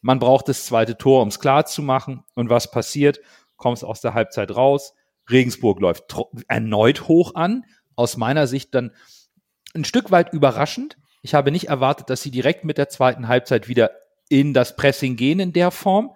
[0.00, 2.24] Man braucht das zweite Tor, um es klar zu machen.
[2.34, 3.20] Und was passiert?
[3.56, 4.94] Kommst aus der Halbzeit raus.
[5.30, 6.14] Regensburg läuft
[6.48, 7.64] erneut hoch an.
[7.96, 8.90] Aus meiner Sicht dann
[9.74, 10.98] ein Stück weit überraschend.
[11.22, 13.92] Ich habe nicht erwartet, dass sie direkt mit der zweiten Halbzeit wieder
[14.28, 16.14] in das Pressing gehen in der Form.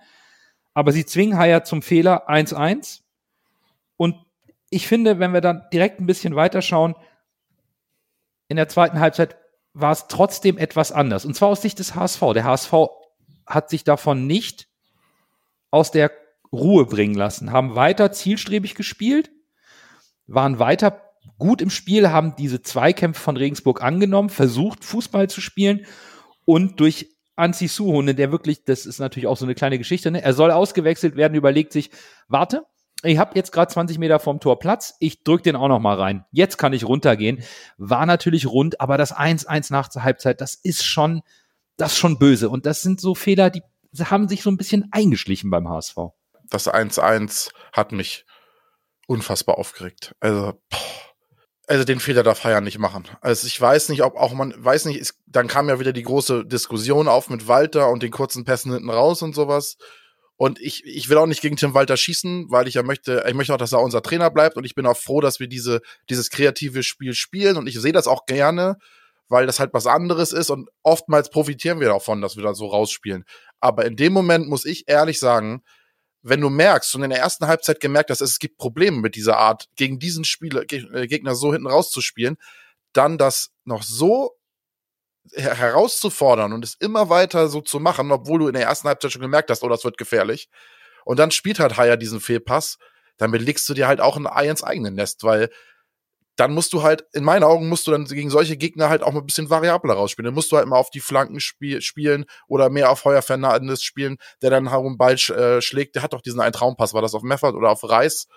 [0.74, 3.00] Aber sie zwingen Haier zum Fehler 1-1.
[3.96, 4.16] Und
[4.70, 6.94] ich finde, wenn wir dann direkt ein bisschen weiterschauen,
[8.48, 9.36] in der zweiten Halbzeit
[9.74, 11.24] war es trotzdem etwas anders.
[11.24, 12.20] Und zwar aus Sicht des HSV.
[12.34, 12.72] Der HSV
[13.46, 14.68] hat sich davon nicht
[15.70, 16.10] aus der
[16.52, 19.30] Ruhe bringen lassen, haben weiter zielstrebig gespielt,
[20.26, 21.02] waren weiter
[21.38, 25.86] gut im Spiel, haben diese Zweikämpfe von Regensburg angenommen, versucht Fußball zu spielen
[26.46, 30.22] und durch Anzi Suhone, der wirklich, das ist natürlich auch so eine kleine Geschichte, ne?
[30.22, 31.90] er soll ausgewechselt werden, überlegt sich,
[32.26, 32.64] warte,
[33.02, 35.96] ich habe jetzt gerade 20 Meter vom Tor Platz, ich drück den auch noch mal
[35.96, 36.24] rein.
[36.32, 37.42] Jetzt kann ich runtergehen.
[37.76, 41.22] War natürlich rund, aber das 1-1 nach der Halbzeit, das ist schon,
[41.76, 42.48] das ist schon böse.
[42.50, 43.62] Und das sind so Fehler, die
[43.98, 45.96] haben sich so ein bisschen eingeschlichen beim HSV
[46.50, 48.24] das 1-1 hat mich
[49.06, 50.14] unfassbar aufgeregt.
[50.20, 50.60] Also,
[51.66, 53.04] also den Fehler darf Feiern nicht machen.
[53.20, 56.02] Also ich weiß nicht, ob auch man, weiß nicht, ist, dann kam ja wieder die
[56.02, 59.76] große Diskussion auf mit Walter und den kurzen Pässen hinten raus und sowas.
[60.38, 63.34] Und ich, ich will auch nicht gegen Tim Walter schießen, weil ich ja möchte, ich
[63.34, 64.56] möchte auch, dass er unser Trainer bleibt.
[64.56, 67.56] Und ich bin auch froh, dass wir diese, dieses kreative Spiel spielen.
[67.56, 68.78] Und ich sehe das auch gerne,
[69.28, 70.50] weil das halt was anderes ist.
[70.50, 73.24] Und oftmals profitieren wir davon, dass wir da so rausspielen.
[73.58, 75.64] Aber in dem Moment muss ich ehrlich sagen,
[76.22, 79.38] wenn du merkst und in der ersten Halbzeit gemerkt hast, es gibt Probleme mit dieser
[79.38, 82.36] Art, gegen diesen Spieler, äh, Gegner so hinten rauszuspielen,
[82.92, 84.37] dann das noch so
[85.34, 89.22] herauszufordern und es immer weiter so zu machen, obwohl du in der ersten Halbzeit schon
[89.22, 90.48] gemerkt hast, oh, das wird gefährlich.
[91.04, 92.78] Und dann spielt halt Haya diesen Fehlpass,
[93.16, 95.50] dann belegst du dir halt auch ein Ei ins eigene Nest, weil
[96.38, 99.12] dann musst du halt, in meinen Augen musst du dann gegen solche Gegner halt auch
[99.12, 100.26] mal ein bisschen variabler rausspielen.
[100.26, 103.82] Dann musst du halt mal auf die Flanken spiel spielen oder mehr auf Heuer Fernandes
[103.82, 105.96] spielen, der dann herum Ball sch äh, schlägt.
[105.96, 108.28] Der hat doch diesen einen Traumpass, war das auf Meffert oder auf Reis?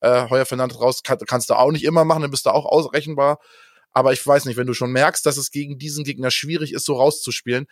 [0.00, 2.64] Äh, Heuer Fernandes raus kann, kannst du auch nicht immer machen, dann bist du auch
[2.64, 3.38] ausrechenbar.
[3.92, 6.86] Aber ich weiß nicht, wenn du schon merkst, dass es gegen diesen Gegner schwierig ist,
[6.86, 7.66] so rauszuspielen,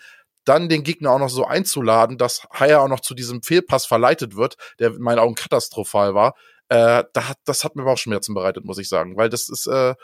[0.44, 4.36] dann den Gegner auch noch so einzuladen, dass Haya auch noch zu diesem Fehlpass verleitet
[4.36, 6.34] wird, der in meinen Augen katastrophal war,
[6.68, 9.66] äh, da hat, das hat mir auch Schmerzen bereitet, muss ich sagen, weil das ist,
[9.66, 9.94] äh,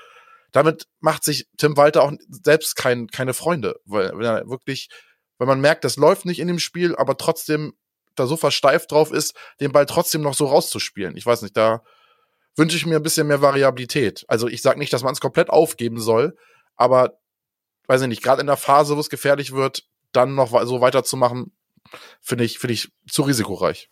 [0.52, 4.88] damit macht sich Tim Walter auch selbst kein, keine Freunde, weil wenn er wirklich,
[5.38, 7.74] wenn man merkt, das läuft nicht in dem Spiel, aber trotzdem
[8.14, 11.16] da so versteift drauf ist, den Ball trotzdem noch so rauszuspielen.
[11.16, 11.82] Ich weiß nicht, da
[12.56, 14.24] wünsche ich mir ein bisschen mehr Variabilität.
[14.28, 16.36] Also ich sage nicht, dass man es komplett aufgeben soll,
[16.76, 17.18] Aber,
[17.86, 21.52] weiß ich nicht, gerade in der Phase, wo es gefährlich wird, dann noch so weiterzumachen,
[22.20, 23.88] finde ich, finde ich zu risikoreich.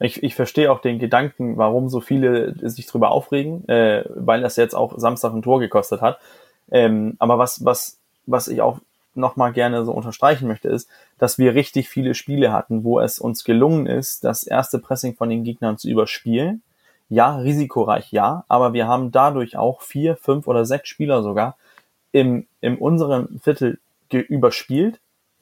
[0.00, 4.56] Ich, ich verstehe auch den Gedanken, warum so viele sich drüber aufregen, äh, weil das
[4.56, 6.18] jetzt auch Samstag ein Tor gekostet hat.
[6.70, 8.78] Ähm, aber was, was, was ich auch
[9.14, 13.44] nochmal gerne so unterstreichen möchte, ist, dass wir richtig viele Spiele hatten, wo es uns
[13.44, 16.62] gelungen ist, das erste Pressing von den Gegnern zu überspielen.
[17.10, 21.56] Ja, risikoreich, ja, aber wir haben dadurch auch vier, fünf oder sechs Spieler sogar
[22.12, 25.00] im, in unserem Viertel überspielt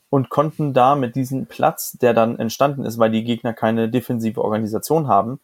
[0.09, 4.43] und konnten da mit diesem Platz, der dann entstanden ist, weil die Gegner keine defensive
[4.43, 5.41] Organisation haben,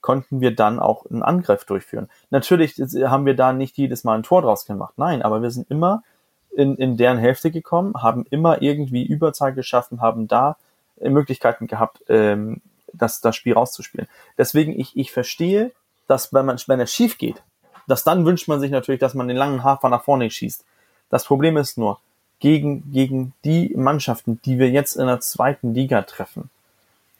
[0.00, 2.08] konnten wir dann auch einen Angriff durchführen.
[2.30, 5.70] Natürlich haben wir da nicht jedes Mal ein Tor draus gemacht, nein, aber wir sind
[5.70, 6.02] immer
[6.50, 10.56] in, in deren Hälfte gekommen, haben immer irgendwie Überzahl geschaffen, haben da
[11.00, 14.08] Möglichkeiten gehabt, ähm, das, das Spiel rauszuspielen.
[14.36, 15.72] Deswegen, ich, ich verstehe,
[16.06, 17.42] dass wenn man, wenn es schief geht,
[17.86, 20.64] dass dann wünscht man sich natürlich, dass man den langen Hafer nach vorne schießt.
[21.10, 21.98] Das Problem ist nur,
[22.38, 26.50] gegen, gegen die Mannschaften, die wir jetzt in der zweiten Liga treffen,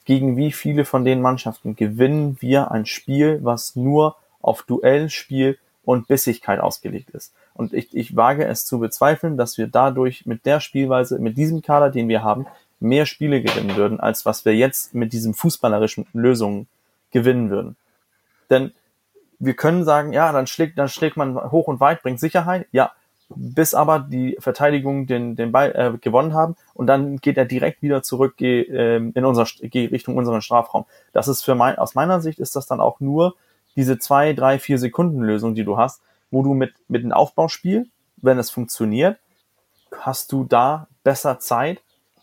[0.05, 6.07] gegen wie viele von den Mannschaften gewinnen wir ein Spiel, was nur auf Duellspiel und
[6.07, 7.33] Bissigkeit ausgelegt ist.
[7.53, 11.61] Und ich, ich wage es zu bezweifeln, dass wir dadurch mit der Spielweise, mit diesem
[11.61, 12.47] Kader, den wir haben,
[12.79, 16.67] mehr Spiele gewinnen würden, als was wir jetzt mit diesen fußballerischen Lösungen
[17.11, 17.75] gewinnen würden.
[18.49, 18.71] Denn
[19.39, 22.67] wir können sagen, ja, dann schlägt, dann schlägt man hoch und weit, bringt Sicherheit.
[22.71, 22.91] Ja,
[23.35, 27.81] bis aber die Verteidigung den, den Ball äh, gewonnen haben und dann geht er direkt
[27.81, 30.85] wieder zurück geh, äh, in unser, geh Richtung unseren Strafraum.
[31.13, 33.35] Das ist für mein, aus meiner Sicht ist das dann auch nur
[33.75, 37.87] diese zwei, drei, vier Sekunden Lösung, die du hast, wo du mit, mit einem Aufbauspiel,
[38.17, 39.19] wenn es funktioniert,
[39.97, 41.81] hast du da besser Zeit,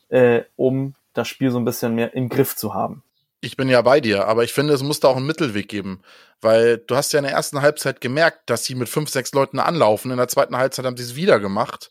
[0.09, 3.03] äh, um das Spiel so ein bisschen mehr im Griff zu haben.
[3.40, 6.03] Ich bin ja bei dir, aber ich finde, es muss da auch einen Mittelweg geben.
[6.40, 9.59] Weil du hast ja in der ersten Halbzeit gemerkt, dass sie mit fünf, sechs Leuten
[9.59, 10.11] anlaufen.
[10.11, 11.90] In der zweiten Halbzeit haben sie es wieder gemacht,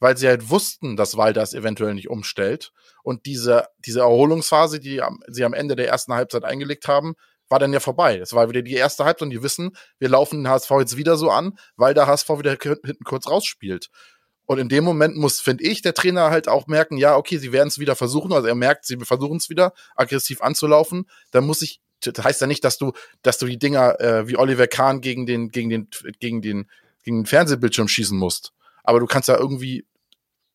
[0.00, 2.72] weil sie halt wussten, dass Walder es eventuell nicht umstellt.
[3.02, 7.14] Und diese, diese Erholungsphase, die sie am Ende der ersten Halbzeit eingelegt haben,
[7.48, 8.18] war dann ja vorbei.
[8.18, 11.16] Es war wieder die erste Halbzeit und die wissen, wir laufen den HSV jetzt wieder
[11.16, 13.88] so an, weil der HSV wieder hinten kurz rausspielt.
[14.46, 17.52] Und in dem Moment muss, finde ich, der Trainer halt auch merken, ja, okay, sie
[17.52, 21.62] werden es wieder versuchen, also er merkt, sie versuchen es wieder aggressiv anzulaufen, dann muss
[21.62, 25.00] ich, das heißt ja nicht, dass du, dass du die Dinger äh, wie Oliver Kahn
[25.00, 25.88] gegen den, gegen den,
[26.20, 26.70] gegen den,
[27.02, 28.52] gegen den Fernsehbildschirm schießen musst.
[28.84, 29.84] Aber du kannst ja irgendwie,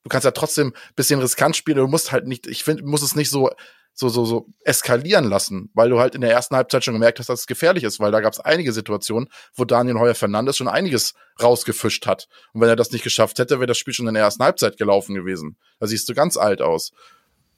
[0.03, 3.15] du kannst ja trotzdem bisschen riskant spielen, du musst halt nicht, ich finde, muss es
[3.15, 3.49] nicht so
[3.93, 7.29] so, so, so eskalieren lassen, weil du halt in der ersten Halbzeit schon gemerkt hast,
[7.29, 10.67] dass es gefährlich ist, weil da gab es einige Situationen, wo Daniel Heuer Fernandes schon
[10.67, 12.27] einiges rausgefischt hat.
[12.53, 14.77] Und wenn er das nicht geschafft hätte, wäre das Spiel schon in der ersten Halbzeit
[14.77, 15.57] gelaufen gewesen.
[15.79, 16.91] Da siehst du ganz alt aus.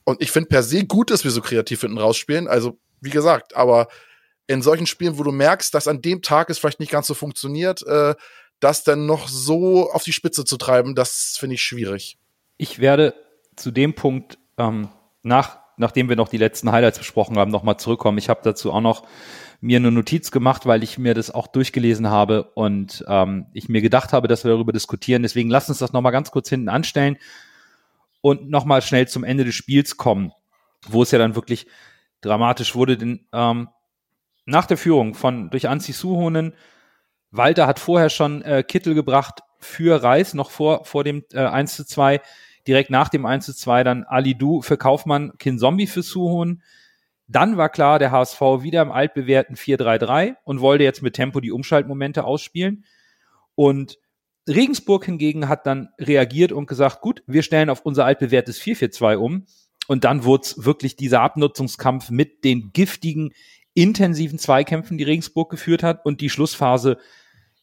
[0.04, 2.48] Und ich finde per se gut, dass wir so kreativ hinten rausspielen.
[2.48, 3.88] Also, wie gesagt, aber
[4.48, 7.14] in solchen Spielen, wo du merkst, dass an dem Tag es vielleicht nicht ganz so
[7.14, 8.16] funktioniert, äh,
[8.60, 12.18] das dann noch so auf die Spitze zu treiben, das finde ich schwierig.
[12.58, 13.14] Ich werde
[13.56, 14.90] zu dem Punkt ähm,
[15.22, 18.18] nach nachdem wir noch die letzten Highlights besprochen haben, nochmal zurückkommen.
[18.18, 19.04] Ich habe dazu auch noch
[19.62, 23.82] mir eine Notiz gemacht, weil ich mir das auch durchgelesen habe und ähm, ich mir
[23.82, 25.24] gedacht habe, dass wir darüber diskutieren.
[25.24, 27.18] Deswegen lass uns das nochmal ganz kurz hinten anstellen
[28.22, 30.34] und nochmal schnell zum Ende des Spiels kommen,
[30.88, 31.68] wo es ja dann wirklich
[32.22, 32.98] dramatisch wurde.
[32.98, 33.70] Denn ähm,
[34.46, 36.54] nach der Führung von durch Anzi Suhonen,
[37.32, 41.76] Walter hat vorher schon äh, Kittel gebracht für Reis, noch vor, vor dem äh, 1
[41.76, 42.22] zu 2
[42.68, 46.62] direkt nach dem 1 zu 2 dann Ali Du für Kaufmann, Kin Zombie für Suhon.
[47.28, 51.52] Dann war klar, der HSV wieder im altbewährten 4-3-3 und wollte jetzt mit Tempo die
[51.52, 52.86] Umschaltmomente ausspielen.
[53.56, 53.98] Und
[54.48, 59.46] Regensburg hingegen hat dann reagiert und gesagt, gut, wir stellen auf unser altbewährtes 4-4-2 um.
[59.88, 63.34] Und dann wurde es wirklich dieser Abnutzungskampf mit den giftigen,
[63.74, 66.06] intensiven Zweikämpfen, die Regensburg geführt hat.
[66.06, 66.98] Und die Schlussphase,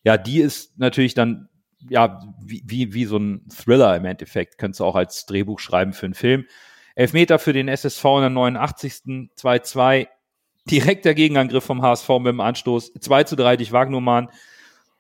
[0.04, 1.49] ja, die ist natürlich dann
[1.88, 4.58] ja, wie, wie, wie so ein Thriller im Endeffekt.
[4.58, 6.46] Könntest du auch als Drehbuch schreiben für einen Film.
[6.94, 8.92] Elfmeter für den SSV in der 89.
[9.36, 10.08] 2-2.
[10.70, 12.92] Direkter Gegenangriff vom HSV mit dem Anstoß.
[13.00, 14.28] 2 zu 3 durch Wagnumann.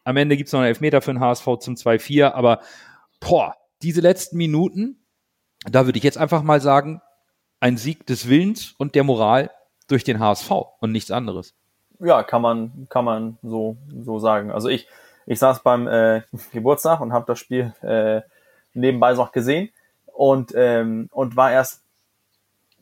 [0.04, 2.32] Am Ende gibt's noch einen Elfmeter für den HSV zum 2-4.
[2.32, 2.60] Aber,
[3.20, 5.04] boah, diese letzten Minuten,
[5.70, 7.02] da würde ich jetzt einfach mal sagen,
[7.60, 9.50] ein Sieg des Willens und der Moral
[9.88, 11.54] durch den HSV und nichts anderes.
[11.98, 14.50] Ja, kann man, kann man so, so sagen.
[14.50, 14.86] Also ich,
[15.26, 18.22] ich saß beim äh, Geburtstag und habe das Spiel äh,
[18.74, 19.70] nebenbei noch gesehen
[20.06, 21.82] und ähm, und war erst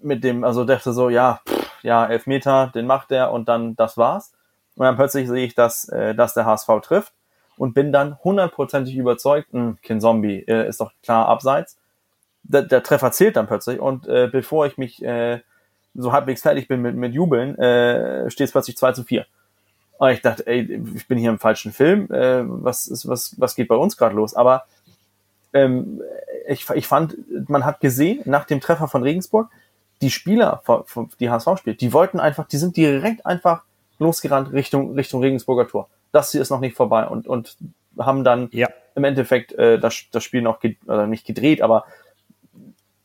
[0.01, 3.97] mit dem, also dachte so, ja, pff, ja, Elfmeter, den macht er und dann das
[3.97, 4.33] war's.
[4.77, 7.13] Und dann plötzlich sehe ich, dass, äh, dass der HSV trifft
[7.57, 11.77] und bin dann hundertprozentig überzeugt, mh, hm, kein Zombie, äh, ist doch klar abseits.
[12.45, 15.41] Der, der Treffer zählt dann plötzlich und äh, bevor ich mich äh,
[15.95, 19.27] so halbwegs fertig bin mit, mit Jubeln, äh, steht es plötzlich 2 zu 4.
[19.99, 23.55] Und ich dachte, ey, ich bin hier im falschen Film, äh, was, ist, was, was
[23.55, 24.35] geht bei uns gerade los?
[24.35, 24.65] Aber
[25.53, 26.01] ähm,
[26.47, 27.17] ich, ich fand,
[27.49, 29.51] man hat gesehen, nach dem Treffer von Regensburg,
[30.01, 30.63] die Spieler,
[31.19, 33.65] die HSV spielt, die wollten einfach, die sind direkt einfach
[33.99, 35.89] losgerannt Richtung, Richtung Regensburger Tor.
[36.13, 37.57] Das hier ist noch nicht vorbei und, und
[37.99, 38.69] haben dann Ja.
[38.95, 41.85] im Endeffekt äh, das, das Spiel noch ge oder nicht gedreht, aber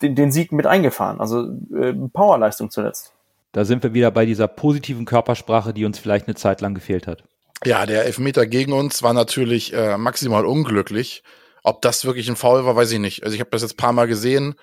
[0.03, 1.19] den, den Sieg mit eingefahren.
[1.19, 3.12] Also äh, Powerleistung zuletzt.
[3.54, 7.08] Da sind wir wieder bei dieser positiven Körpersprache, die uns vielleicht eine Zeit lang gefehlt
[7.08, 7.24] hat.
[7.63, 11.24] Ja, der Elfmeter gegen uns war natürlich äh, maximal unglücklich.
[11.63, 13.24] Ob das wirklich ein Foul war, weiß ich nicht.
[13.24, 14.56] Also ich habe das jetzt ein paar Mal gesehen.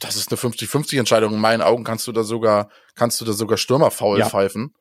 [0.00, 1.32] Das ist eine 50-50 Entscheidung.
[1.34, 4.28] In meinen Augen kannst du da sogar, kannst du da sogar Stürmerfoul Ja.
[4.28, 4.74] pfeifen.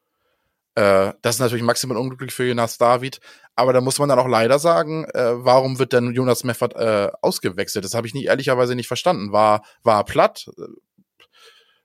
[0.76, 3.20] Äh, das ist natürlich maximal unglücklich für Jonas David.
[3.56, 7.10] Aber da muss man dann auch leider sagen, äh, warum wird denn Jonas Meffert äh,
[7.22, 7.86] ausgewechselt?
[7.86, 9.32] Das habe ich nicht ehrlicherweise nicht verstanden.
[9.32, 10.50] War, war er platt?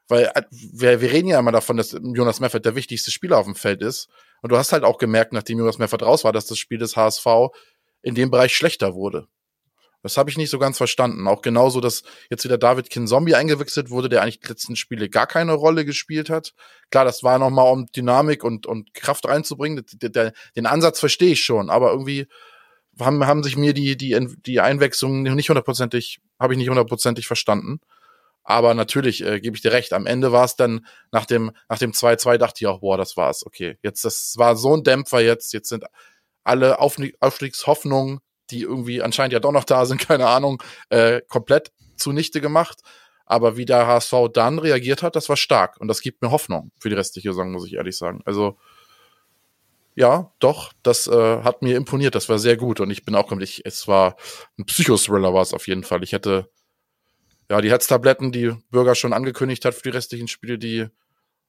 [0.08, 3.46] Weil äh, wir, wir reden ja immer davon, dass Jonas Meffert der wichtigste Spieler auf
[3.46, 4.08] dem Feld ist.
[4.42, 6.96] Und du hast halt auch gemerkt, nachdem Jonas Meffert raus war, dass das Spiel des
[6.96, 7.26] HSV
[8.02, 9.26] in dem Bereich schlechter wurde.
[10.02, 11.26] Das habe ich nicht so ganz verstanden.
[11.26, 15.26] Auch genauso, dass jetzt wieder David Kinzombie eingewechselt wurde, der eigentlich die letzten Spiele gar
[15.26, 16.54] keine Rolle gespielt hat.
[16.90, 19.84] Klar, das war nochmal, um Dynamik und, und Kraft reinzubringen.
[19.94, 22.28] Der, der, den Ansatz verstehe ich schon, aber irgendwie
[23.00, 24.16] haben, haben sich mir die, die,
[24.46, 27.80] die Einwechslung nicht hundertprozentig, habe ich nicht hundertprozentig verstanden.
[28.50, 29.92] Aber natürlich äh, gebe ich dir recht.
[29.92, 33.14] Am Ende war es dann nach dem nach dem 2-2 dachte ich auch, boah, das
[33.14, 33.44] war's.
[33.44, 35.52] Okay, jetzt das war so ein Dämpfer jetzt.
[35.52, 35.84] Jetzt sind
[36.44, 41.72] alle Aufnie- Aufstiegshoffnungen, die irgendwie anscheinend ja doch noch da sind, keine Ahnung, äh, komplett
[41.96, 42.78] zunichte gemacht.
[43.26, 46.72] Aber wie der HSV dann reagiert hat, das war stark und das gibt mir Hoffnung
[46.80, 48.22] für die restliche Saison, muss ich ehrlich sagen.
[48.24, 48.56] Also
[49.94, 52.14] ja, doch, das äh, hat mir imponiert.
[52.14, 54.16] Das war sehr gut und ich bin auch ich, es war
[54.58, 56.02] ein Psychothriller war es auf jeden Fall.
[56.02, 56.48] Ich hätte
[57.50, 60.86] ja die Hetztabletten, die Bürger schon angekündigt hat für die restlichen Spiele, die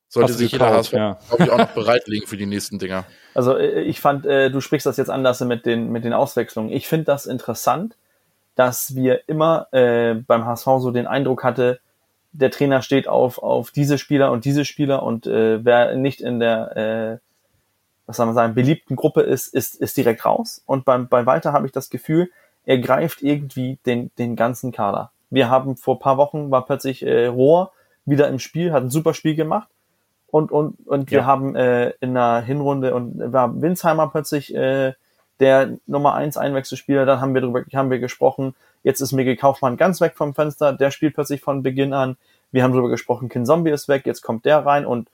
[0.08, 1.20] sollte Hast sich jeder HSV, ja.
[1.28, 3.06] glaube ich, auch noch bereitlegen für die nächsten Dinger.
[3.36, 6.72] Also äh, ich fand, äh, du sprichst das jetzt anders mit den, mit den Auswechslungen.
[6.74, 7.96] Ich finde das interessant,
[8.56, 11.80] dass wir immer äh, beim HSV so den Eindruck hatte,
[12.32, 16.40] der Trainer steht auf, auf diese Spieler und diese Spieler und äh, wer nicht in
[16.40, 17.26] der, äh,
[18.08, 20.62] was soll man sagen, beliebten Gruppe ist, ist, ist direkt raus.
[20.66, 22.30] Und beim, bei Walter habe ich das Gefühl,
[22.66, 25.12] er greift irgendwie den, den ganzen Kader.
[25.30, 27.72] Wir haben vor paar Wochen war plötzlich äh, Rohr
[28.06, 29.70] wieder im Spiel, hat ein super Spiel gemacht
[30.28, 31.26] und und und wir Ja.
[31.26, 34.94] haben äh, in der Hinrunde und war Winsheimer plötzlich äh,
[35.40, 37.06] der Nummer eins Einwechselspieler.
[37.06, 38.56] Dann haben wir darüber haben wir gesprochen.
[38.84, 40.74] Jetzt ist Miguel Kaufmann ganz weg vom Fenster.
[40.74, 42.18] Der spielt plötzlich von Beginn an.
[42.52, 43.30] Wir haben darüber gesprochen.
[43.30, 44.06] Kin Zombie ist weg.
[44.06, 45.10] Jetzt kommt der rein und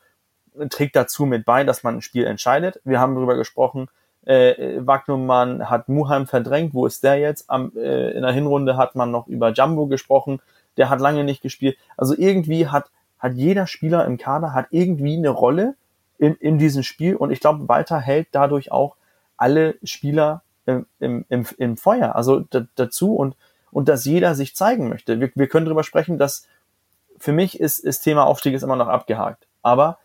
[0.70, 2.80] trägt dazu mit bei, dass man ein Spiel entscheidet.
[2.86, 3.88] Wir haben darüber gesprochen.
[4.26, 6.74] Äh, Wagnumann hat Muheim verdrängt.
[6.74, 7.50] Wo ist der jetzt?
[7.50, 10.42] Am, äh, in der Hinrunde hat man noch über Jumbo gesprochen.
[10.78, 11.78] Der hat lange nicht gespielt.
[11.96, 12.90] Also irgendwie hat
[13.26, 15.76] hat jeder Spieler im Kader hat irgendwie eine Rolle
[16.18, 18.96] in, in diesem Spiel und ich glaube, Walter hält dadurch auch
[19.36, 23.36] alle Spieler im, im, im, im Feuer, also da, dazu und,
[23.72, 25.20] und dass jeder sich zeigen möchte.
[25.20, 26.48] Wir, wir können darüber sprechen, dass
[27.18, 29.48] für mich ist, ist Thema Aufstieg ist immer noch abgehakt.
[29.62, 29.98] Aber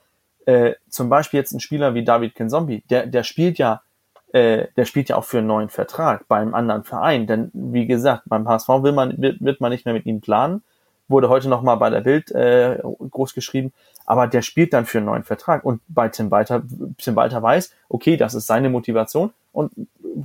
[0.46, 3.82] äh, zum Beispiel jetzt ein Spieler wie David Kinzombie, der, der spielt ja,
[4.32, 7.26] äh, der spielt ja auch für einen neuen Vertrag beim anderen Verein.
[7.26, 10.62] Denn wie gesagt, beim HSV will man, wird, wird man nicht mehr mit ihm planen
[11.10, 12.78] wurde heute noch mal bei der Bild äh,
[13.10, 13.72] groß geschrieben,
[14.06, 16.62] aber der spielt dann für einen neuen Vertrag und bei Tim Walter,
[16.98, 19.72] Tim Walter weiß, okay, das ist seine Motivation und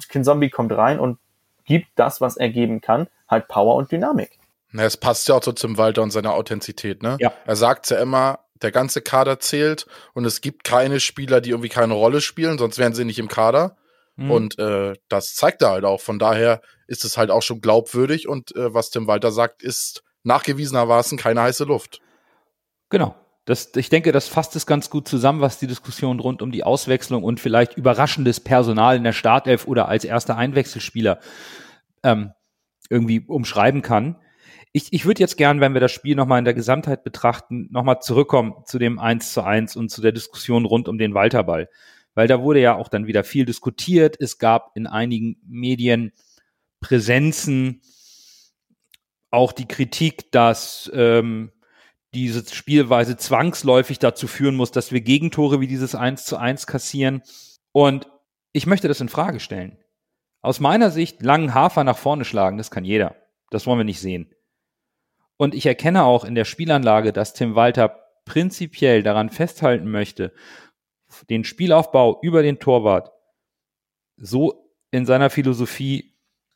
[0.09, 1.17] Kinzombie kommt rein und
[1.65, 4.39] gibt das, was er geben kann, halt Power und Dynamik.
[4.71, 7.17] Na, es passt ja auch so zum Walter und seiner Authentizität, ne?
[7.19, 7.33] Ja.
[7.45, 11.69] Er sagt ja immer, der ganze Kader zählt und es gibt keine Spieler, die irgendwie
[11.69, 13.77] keine Rolle spielen, sonst wären sie nicht im Kader.
[14.15, 14.31] Mhm.
[14.31, 16.01] Und äh, das zeigt er halt auch.
[16.01, 20.03] Von daher ist es halt auch schon glaubwürdig und äh, was Tim Walter sagt, ist
[20.23, 22.01] nachgewiesenermaßen keine heiße Luft.
[22.89, 23.15] Genau.
[23.45, 26.63] Das, ich denke, das fasst es ganz gut zusammen, was die Diskussion rund um die
[26.63, 31.19] Auswechslung und vielleicht überraschendes Personal in der Startelf oder als erster Einwechselspieler
[32.01, 32.31] ähm,
[32.89, 34.15] irgendwie umschreiben kann.
[34.71, 37.99] Ich, ich würde jetzt gern, wenn wir das Spiel nochmal in der Gesamtheit betrachten, nochmal
[38.01, 41.69] zurückkommen zu dem 1 zu 1 und zu der Diskussion rund um den Walterball.
[42.15, 44.17] Weil da wurde ja auch dann wieder viel diskutiert.
[44.19, 46.11] Es gab in einigen Medien
[46.79, 47.81] Präsenzen,
[49.31, 51.51] auch die Kritik, dass ähm,
[52.13, 57.21] diese Spielweise zwangsläufig dazu führen muss, dass wir Gegentore wie dieses 1 zu 1 kassieren.
[57.73, 58.07] Und
[58.53, 59.77] ich möchte das in Frage stellen.
[60.41, 63.15] Aus meiner Sicht langen Hafer nach vorne schlagen, das kann jeder.
[63.49, 64.33] Das wollen wir nicht sehen.
[65.37, 70.31] Und ich erkenne auch in der Spielanlage, dass Tim Walter prinzipiell daran festhalten möchte,
[71.29, 73.11] den Spielaufbau über den Torwart
[74.17, 76.15] so in seiner Philosophie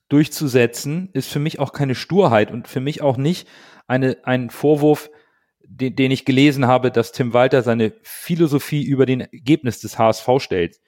[0.09, 3.47] durchzusetzen, ist für mich auch keine Sturheit und für mich auch nicht
[3.87, 5.09] eine, ein Vorwurf,
[5.63, 10.27] den, den ich gelesen habe, dass Tim Walter seine Philosophie über den Ergebnis des HSV
[10.39, 10.79] stellt.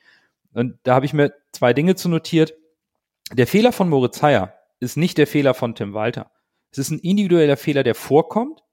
[0.54, 2.54] Und da habe ich mir zwei Dinge zu notiert.
[3.32, 6.32] Der Fehler von Moritz Heyer ist nicht der Fehler von Tim Walter.
[6.72, 8.64] Es ist ein individueller Fehler, der vorkommt.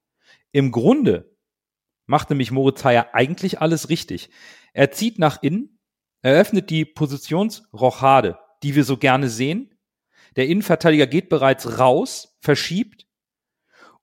[0.50, 1.36] Im Grunde
[2.06, 4.30] macht nämlich Moritz Heyer eigentlich alles richtig.
[4.78, 5.80] Er zieht nach innen,
[6.22, 9.74] eröffnet die Positionsrochade, die wir so gerne sehen.
[10.36, 13.08] Der Innenverteidiger geht bereits raus, verschiebt,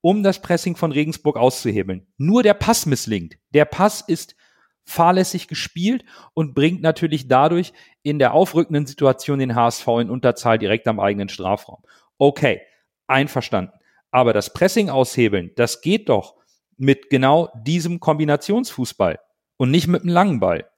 [0.02, 2.06] um das Pressing von Regensburg auszuhebeln.
[2.18, 3.38] Nur der Pass misslingt.
[3.52, 4.36] Der Pass ist
[4.84, 7.72] fahrlässig gespielt und bringt natürlich dadurch
[8.04, 11.84] in der aufrückenden Situation den HSV in Unterzahl direkt am eigenen Strafraum.
[12.18, 12.60] Okay,
[13.08, 13.72] einverstanden.
[14.12, 16.36] Aber das Pressing aushebeln, das geht doch
[16.76, 19.20] mit genau diesem Kombinationsfußball
[19.58, 20.70] und nicht mit einem langen Ball.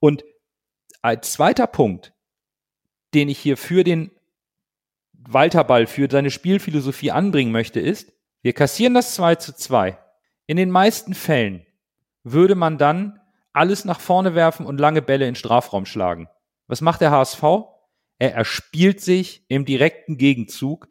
[0.00, 0.24] Und
[1.02, 2.12] als zweiter Punkt,
[3.14, 4.10] den ich hier für den
[5.12, 8.12] Walter Ball, für seine Spielphilosophie anbringen möchte, ist,
[8.42, 9.98] wir kassieren das 2 zu 2.
[10.46, 11.66] In den meisten Fällen
[12.22, 13.20] würde man dann
[13.52, 16.28] alles nach vorne werfen und lange Bälle in Strafraum schlagen.
[16.66, 17.42] Was macht der HSV?
[18.18, 20.88] Er erspielt sich im direkten Gegenzug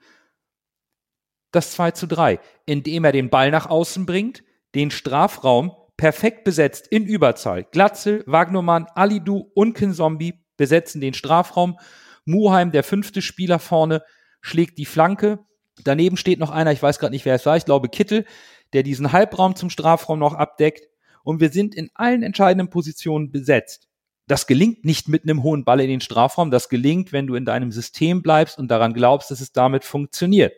[1.52, 4.44] das 2 zu 3, indem er den Ball nach außen bringt,
[4.76, 7.66] den Strafraum perfekt besetzt in Überzahl.
[7.72, 11.80] Glatzel, Wagnermann, Alidu und Kinzombie besetzen den Strafraum.
[12.26, 14.04] Muheim, der fünfte Spieler vorne,
[14.42, 15.40] schlägt die Flanke.
[15.84, 18.26] Daneben steht noch einer, ich weiß gerade nicht, wer es war, ich glaube Kittel,
[18.74, 20.88] der diesen Halbraum zum Strafraum noch abdeckt
[21.24, 23.88] und wir sind in allen entscheidenden Positionen besetzt.
[24.28, 27.46] Das gelingt nicht mit einem hohen Ball in den Strafraum, das gelingt, wenn du in
[27.46, 30.54] deinem System bleibst und daran glaubst, dass es damit funktioniert.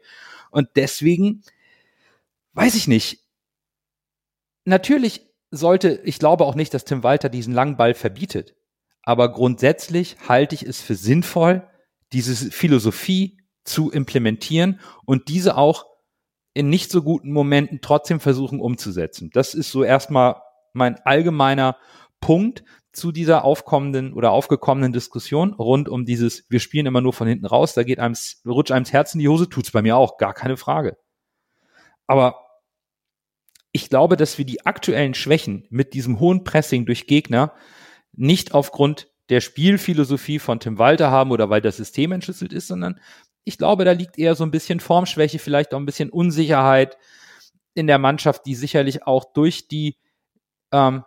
[0.50, 1.44] Und deswegen,
[2.54, 3.24] weiß ich nicht,
[4.66, 8.56] natürlich sollte, ich glaube auch nicht, dass Tim Walter diesen langen Ball verbietet.
[9.04, 11.68] Aber grundsätzlich halte ich es für sinnvoll,
[12.12, 15.86] diese Philosophie zu implementieren und diese auch
[16.54, 19.30] in nicht so guten Momenten trotzdem versuchen umzusetzen.
[19.34, 20.42] Das ist so erstmal
[20.74, 21.78] mein allgemeiner
[22.20, 27.28] Punkt zu dieser aufkommenden oder aufgekommenen Diskussion rund um dieses, wir spielen immer nur von
[27.28, 29.96] hinten raus, da geht einem, rutscht einem das Herz in die Hose, tut's bei mir
[29.96, 30.98] auch, gar keine Frage.
[32.08, 32.49] Aber
[33.72, 37.54] ich glaube, dass wir die aktuellen Schwächen mit diesem hohen Pressing durch Gegner
[38.14, 43.00] nicht aufgrund der Spielphilosophie von Tim Walter haben oder weil das System entschlüsselt ist, sondern
[43.44, 46.98] ich glaube, da liegt eher so ein bisschen Formschwäche, vielleicht auch ein bisschen Unsicherheit
[47.76, 49.98] in der Mannschaft, die sicherlich auch durch die
[50.72, 51.04] ähm,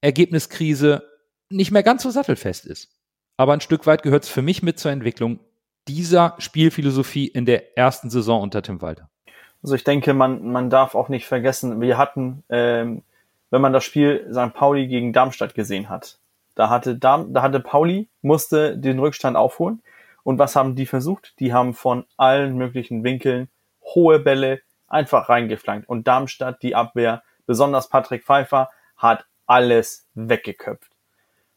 [0.00, 1.08] Ergebniskrise
[1.48, 2.96] nicht mehr ganz so sattelfest ist.
[3.36, 5.40] Aber ein Stück weit gehört es für mich mit zur Entwicklung
[5.88, 9.10] dieser Spielphilosophie in der ersten Saison unter Tim Walter.
[9.62, 13.02] Also ich denke, man, man darf auch nicht vergessen, wir hatten, ähm,
[13.50, 14.54] wenn man das Spiel St.
[14.54, 16.18] Pauli gegen Darmstadt gesehen hat,
[16.54, 19.82] da hatte, Darm, da hatte Pauli, musste den Rückstand aufholen.
[20.22, 21.34] Und was haben die versucht?
[21.40, 23.48] Die haben von allen möglichen Winkeln
[23.82, 25.88] hohe Bälle einfach reingeflankt.
[25.88, 30.92] Und Darmstadt, die Abwehr, besonders Patrick Pfeiffer, hat alles weggeköpft.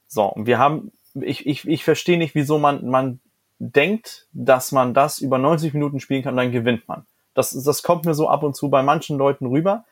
[0.07, 3.19] So, und wir haben, ich, ich, ich verstehe nicht, wieso man, man
[3.59, 7.05] denkt, dass man das über 90 Minuten spielen kann, dann gewinnt man.
[7.33, 9.85] Das, das kommt mir so ab und zu bei manchen Leuten rüber,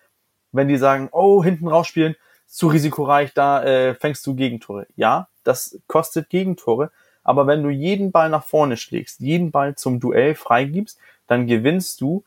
[0.51, 2.15] wenn die sagen, oh, hinten rausspielen,
[2.47, 4.85] zu risikoreich, da äh, fängst du Gegentore.
[4.95, 6.91] Ja, das kostet Gegentore,
[7.23, 12.01] aber wenn du jeden Ball nach vorne schlägst, jeden Ball zum Duell freigibst, dann gewinnst
[12.01, 12.23] du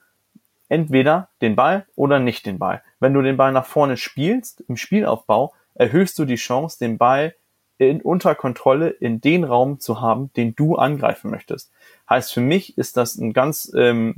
[0.69, 2.83] entweder den Ball oder nicht den Ball.
[3.01, 7.35] Wenn du den Ball nach vorne spielst, im Spielaufbau, erhöhst du die Chance, den Ball
[7.79, 11.71] in, unter Kontrolle in den Raum zu haben, den du angreifen möchtest.
[12.09, 14.17] Heißt für mich ist das ein ganz ähm,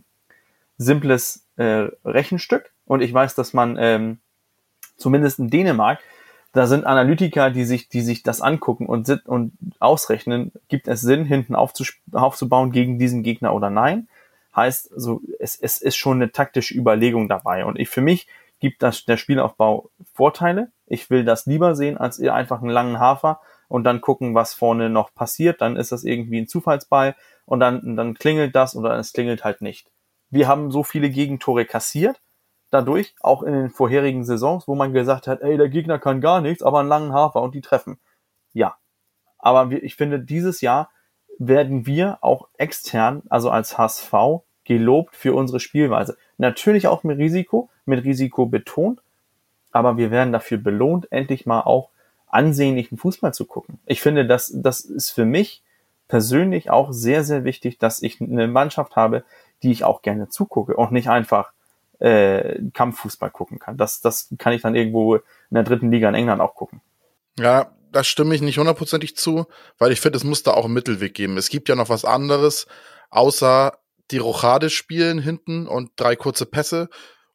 [0.78, 4.18] simples äh, Rechenstück und ich weiß, dass man ähm,
[4.96, 6.00] zumindest in Dänemark
[6.56, 11.26] da sind Analytiker, die sich, die sich das angucken und, und ausrechnen, gibt es Sinn,
[11.26, 14.08] hinten aufzubauen gegen diesen Gegner oder nein?
[14.54, 17.66] Heißt, also, es, es ist schon eine taktische Überlegung dabei.
[17.66, 18.26] Und ich, für mich
[18.58, 20.72] gibt das, der Spielaufbau Vorteile.
[20.86, 24.54] Ich will das lieber sehen, als ihr einfach einen langen Hafer und dann gucken, was
[24.54, 25.60] vorne noch passiert.
[25.60, 29.60] Dann ist das irgendwie ein Zufallsball und dann, dann klingelt das oder es klingelt halt
[29.60, 29.90] nicht.
[30.30, 32.20] Wir haben so viele Gegentore kassiert,
[32.70, 36.40] dadurch, auch in den vorherigen Saisons, wo man gesagt hat, ey, der Gegner kann gar
[36.40, 37.98] nichts, aber einen langen Hafer und die treffen.
[38.52, 38.76] Ja.
[39.38, 40.90] Aber ich finde, dieses Jahr
[41.38, 44.12] werden wir auch extern, also als HSV,
[44.64, 46.16] gelobt für unsere Spielweise.
[46.38, 49.00] Natürlich auch mit Risiko, mit Risiko betont,
[49.70, 51.90] aber wir werden dafür belohnt, endlich mal auch
[52.26, 53.78] ansehnlichen Fußball zu gucken.
[53.86, 55.62] Ich finde, das, das ist für mich
[56.08, 59.24] persönlich auch sehr, sehr wichtig, dass ich eine Mannschaft habe,
[59.62, 61.52] die ich auch gerne zugucke und nicht einfach
[61.98, 63.76] äh, Kampffußball gucken kann.
[63.76, 66.80] Das, das kann ich dann irgendwo in der dritten Liga in England auch gucken.
[67.38, 69.46] Ja, da stimme ich nicht hundertprozentig zu,
[69.78, 71.36] weil ich finde, es muss da auch einen Mittelweg geben.
[71.36, 72.66] Es gibt ja noch was anderes,
[73.10, 73.78] außer
[74.10, 76.88] die Rochade spielen hinten und drei kurze Pässe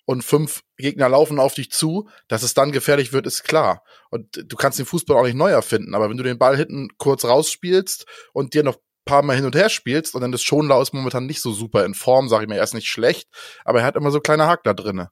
[0.05, 3.84] und fünf Gegner laufen auf dich zu, dass es dann gefährlich wird, ist klar.
[4.09, 6.89] Und du kannst den Fußball auch nicht neu erfinden, aber wenn du den Ball hinten
[6.97, 8.78] kurz rausspielst und dir noch
[9.12, 11.84] paar Mal hin und her spielst und dann ist Schonlau ist momentan nicht so super
[11.84, 13.28] in Form, sag ich mir, er ist nicht schlecht,
[13.66, 15.12] aber er hat immer so kleine Hakler drinne.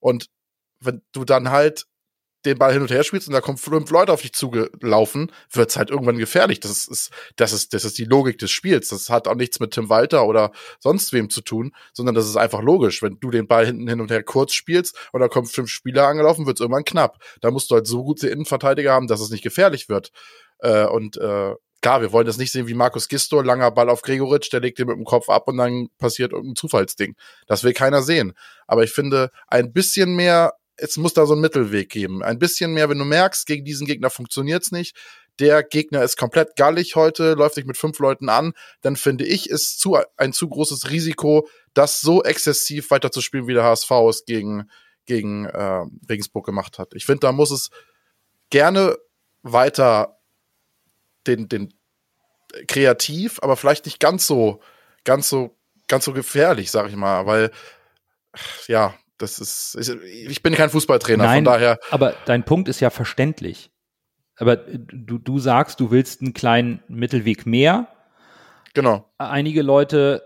[0.00, 0.30] Und
[0.80, 1.84] wenn du dann halt
[2.46, 5.76] den Ball hin und her spielst und da kommen fünf Leute auf dich zugelaufen, wird's
[5.76, 6.58] halt irgendwann gefährlich.
[6.60, 8.88] Das ist, das ist, das ist die Logik des Spiels.
[8.88, 12.36] Das hat auch nichts mit Tim Walter oder sonst wem zu tun, sondern das ist
[12.36, 13.02] einfach logisch.
[13.02, 16.06] Wenn du den Ball hinten hin und her kurz spielst und da kommen fünf Spieler
[16.06, 17.22] angelaufen, wird's irgendwann knapp.
[17.42, 20.10] Da musst du halt so gute Innenverteidiger haben, dass es nicht gefährlich wird.
[20.60, 21.54] Äh, und äh,
[21.84, 24.78] klar, wir wollen das nicht sehen wie Markus Gisto, langer Ball auf Gregoritsch, der legt
[24.78, 27.14] den mit dem Kopf ab und dann passiert irgendein Zufallsding.
[27.46, 28.32] Das will keiner sehen.
[28.66, 32.22] Aber ich finde, ein bisschen mehr es muss da so einen Mittelweg geben.
[32.22, 34.96] Ein bisschen mehr, wenn du merkst, gegen diesen Gegner funktioniert's nicht.
[35.38, 39.50] Der Gegner ist komplett gallig heute, läuft sich mit fünf Leuten an, dann finde ich,
[39.50, 44.70] ist zu, ein zu großes Risiko, das so exzessiv weiterzuspielen, wie der HSV es gegen,
[45.04, 46.94] gegen äh, Regensburg gemacht hat.
[46.94, 47.68] Ich finde, da muss es
[48.50, 48.96] gerne
[49.42, 50.18] weiter
[51.26, 51.74] den, den
[52.68, 54.60] kreativ, aber vielleicht nicht ganz so,
[55.04, 55.56] ganz so,
[55.88, 57.50] ganz so gefährlich, sag ich mal, weil
[58.68, 61.78] ja, das ist, ich bin kein Fußballtrainer, Nein, von daher.
[61.90, 63.70] Aber dein Punkt ist ja verständlich.
[64.36, 67.86] Aber du, du sagst, du willst einen kleinen Mittelweg mehr.
[68.74, 69.08] Genau.
[69.18, 70.24] Einige Leute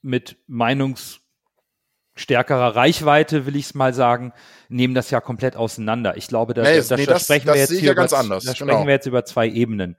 [0.00, 4.32] mit meinungsstärkerer Reichweite, will ich es mal sagen,
[4.68, 6.16] nehmen das ja komplett auseinander.
[6.16, 8.40] Ich glaube, da, Nee, da, nee, da das- sprechen wir jetzt über, da genau.
[8.40, 9.98] sprechen wir jetzt über zwei Ebenen.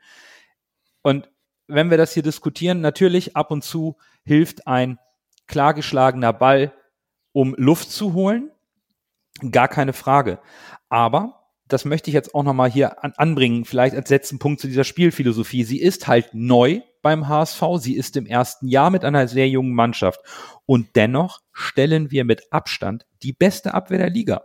[1.04, 1.30] Und
[1.68, 4.98] wenn wir das hier diskutieren, natürlich ab und zu hilft ein
[5.48, 6.74] klar geschlagener Ball,
[7.32, 8.52] um Luft zu holen.
[9.52, 10.40] Gar keine Frage.
[10.90, 14.68] Aber das möchte ich jetzt auch nochmal hier an, anbringen, vielleicht als letzten Punkt zu
[14.68, 15.64] dieser Spielphilosophie.
[15.64, 17.62] Sie ist halt neu beim HSV.
[17.78, 20.20] Sie ist im ersten Jahr mit einer sehr jungen Mannschaft.
[20.66, 24.44] Und dennoch stellen wir mit Abstand die beste Abwehr der Liga.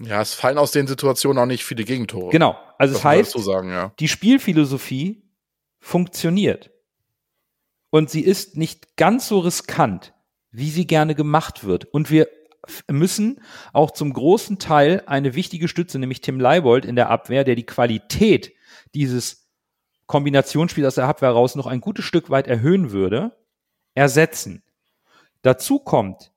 [0.00, 2.30] Ja, es fallen aus den Situationen auch nicht viele Gegentore.
[2.30, 2.56] Genau.
[2.78, 3.92] Also Das es heißt, sagen, ja.
[3.98, 5.22] die Spielphilosophie
[5.80, 6.70] funktioniert.
[7.90, 10.14] Und sie ist nicht ganz so riskant,
[10.52, 11.86] wie sie gerne gemacht wird.
[11.86, 12.28] Und wir
[12.88, 13.40] müssen
[13.72, 17.66] auch zum großen Teil eine wichtige Stütze, nämlich Tim Leibold in der Abwehr, der die
[17.66, 18.52] Qualität
[18.94, 19.48] dieses
[20.06, 23.36] Kombinationsspiels aus der Abwehr raus noch ein gutes Stück weit erhöhen würde,
[23.94, 24.62] ersetzen.
[25.42, 26.32] Dazu kommt,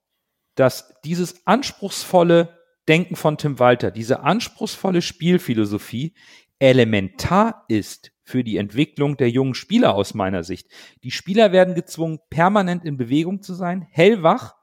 [0.55, 6.13] dass dieses anspruchsvolle Denken von Tim Walter, diese anspruchsvolle Spielphilosophie
[6.59, 10.67] elementar ist für die Entwicklung der jungen Spieler aus meiner Sicht.
[11.03, 14.55] Die Spieler werden gezwungen, permanent in Bewegung zu sein, hellwach,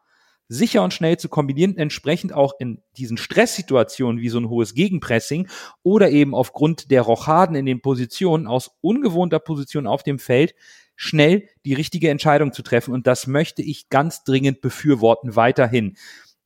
[0.48, 5.48] sicher und schnell zu kombinieren, entsprechend auch in diesen Stresssituationen wie so ein hohes Gegenpressing
[5.84, 10.54] oder eben aufgrund der Rochaden in den Positionen aus ungewohnter Position auf dem Feld
[10.96, 12.92] schnell die richtige Entscheidung zu treffen.
[12.92, 15.96] Und das möchte ich ganz dringend befürworten weiterhin.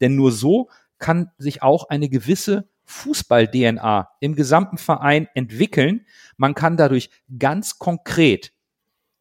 [0.00, 6.06] Denn nur so kann sich auch eine gewisse Fußball-DNA im gesamten Verein entwickeln.
[6.36, 8.52] Man kann dadurch ganz konkret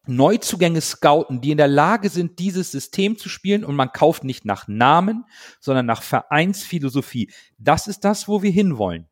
[0.06, 4.44] Neuzugänge scouten, die in der Lage sind, dieses System zu spielen und man kauft nicht
[4.44, 5.24] nach Namen,
[5.60, 7.32] sondern nach Vereinsphilosophie.
[7.58, 9.08] Das ist das, wo wir hinwollen.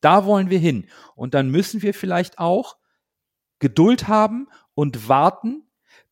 [0.00, 0.88] Da wollen wir hin.
[1.14, 2.76] Und dann müssen wir vielleicht auch
[3.60, 5.62] Geduld haben und warten,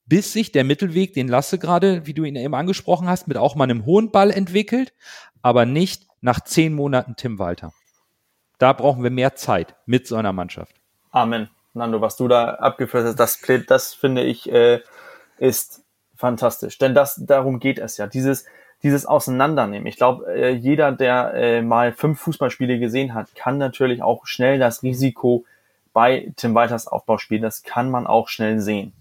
[0.06, 3.56] bis sich der Mittelweg, den Lasse gerade, wie du ihn eben angesprochen hast, mit auch
[3.56, 4.94] mal einem hohen Ball entwickelt,
[5.42, 7.72] aber nicht nach zehn Monaten Tim Walter.
[8.58, 10.74] Da brauchen wir mehr Zeit mit so einer Mannschaft.
[11.10, 11.50] Amen.
[11.74, 14.80] Nando, was du da abgeführt hast, das, das finde ich, äh,
[15.38, 15.82] ist
[16.16, 16.78] fantastisch.
[16.78, 18.06] Denn das, darum geht es ja.
[18.06, 18.46] Dieses,
[18.82, 19.86] dieses Auseinandernehmen.
[19.86, 24.58] Ich glaube, äh, jeder, der äh, mal fünf Fußballspiele gesehen hat, kann natürlich auch schnell
[24.58, 25.44] das Risiko
[25.92, 28.92] bei Tim Walters Aufbauspiel, das kann man auch schnell sehen.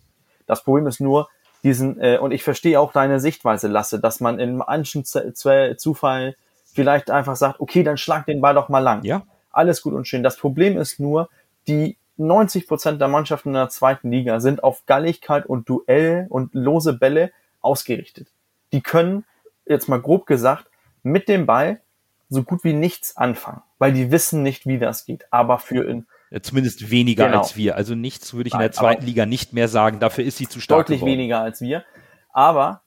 [0.46, 1.30] Das Problem ist nur,
[1.64, 5.80] diesen, äh, und ich verstehe auch deine Sichtweise, Lasse, dass man in manchen Z Z
[5.80, 6.36] Zufall
[6.74, 10.08] vielleicht einfach sagt, okay, dann schlag den Ball doch mal lang Ja, alles gut und
[10.08, 10.24] schön.
[10.24, 11.30] Das Problem ist nur,
[11.68, 16.54] die 90 Prozent der Mannschaften in der zweiten Liga sind auf Galligkeit und Duell und
[16.54, 18.28] lose Bälle ausgerichtet.
[18.74, 19.26] Die können,
[19.66, 20.68] jetzt mal grob gesagt,
[21.04, 21.82] mit dem Ball
[22.30, 25.26] so gut wie nichts anfangen, weil die wissen nicht, wie das geht.
[25.32, 26.06] Aber für in
[26.42, 27.40] zumindest weniger Genau.
[27.40, 27.76] als wir.
[27.76, 30.00] Also nichts würde ich in Nein, der zweiten Liga nicht mehr sagen.
[30.00, 31.12] Dafür ist sie zu stark deutlich geworden.
[31.18, 31.84] weniger als wir.
[32.32, 32.82] Aber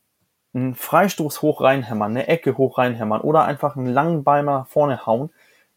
[0.54, 5.04] einen Freistoß hoch reinhämmern, eine Ecke hoch reinhämmern oder einfach einen langen Ball mal vorne
[5.06, 5.30] hauen,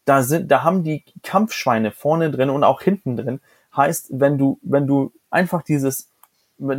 [0.04, 3.40] da sind, da haben die Kampfschweine vorne drin und auch hinten drin.
[3.76, 6.10] Heißt, wenn du, wenn du einfach dieses,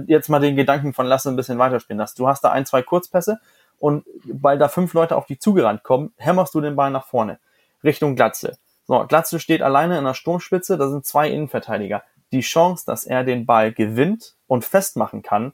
[0.08, 2.20] jetzt mal den Gedanken von Lasse ein bisschen weiterspielen lässt.
[2.20, 3.40] Du hast da ein, zwei Kurzpässe
[3.78, 7.40] und weil da fünf Leute auf dich zugerannt kommen, hämmerst du den Ball nach vorne.
[7.84, 8.58] Richtung Glatze.
[8.88, 12.04] So, Glatze steht alleine in der Sturmspitze, da sind zwei Innenverteidiger.
[12.32, 15.54] Die Chance, dass er den Ball gewinnt und festmachen kann,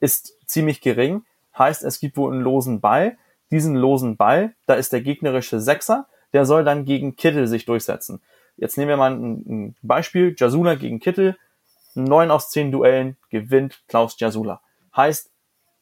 [0.00, 1.24] ist ziemlich gering.
[1.56, 3.16] Heißt, es gibt wohl einen losen Ball.
[3.50, 8.22] Diesen losen Ball, da ist der gegnerische Sechser, der soll dann gegen Kittel sich durchsetzen.
[8.56, 10.34] Jetzt nehmen wir mal ein, Beispiel.
[10.36, 11.36] Jasula gegen Kittel.
[11.94, 14.60] neun aus zehn Duellen gewinnt Klaus Jasula.
[14.96, 15.30] Heißt,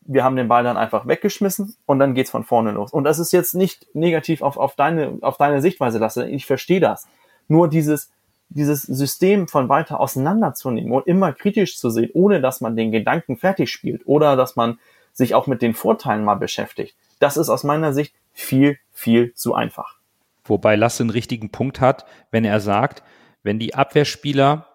[0.00, 2.92] wir haben den Ball dann einfach weggeschmissen und dann geht's von vorne los.
[2.92, 6.28] Und das ist jetzt nicht negativ auf, auf, deine, auf deine Sichtweise, Lasse.
[6.28, 7.06] Ich verstehe das.
[7.46, 8.10] Nur dieses,
[8.48, 13.36] dieses System von weiter auseinanderzunehmen und immer kritisch zu sehen, ohne dass man den Gedanken
[13.36, 14.78] fertig spielt oder dass man
[15.12, 19.54] sich auch mit den Vorteilen mal beschäftigt, das ist aus meiner Sicht viel, viel zu
[19.54, 19.96] einfach.
[20.44, 23.02] Wobei Lasse einen richtigen Punkt hat, wenn er sagt,
[23.42, 24.66] wenn die Abwehrspieler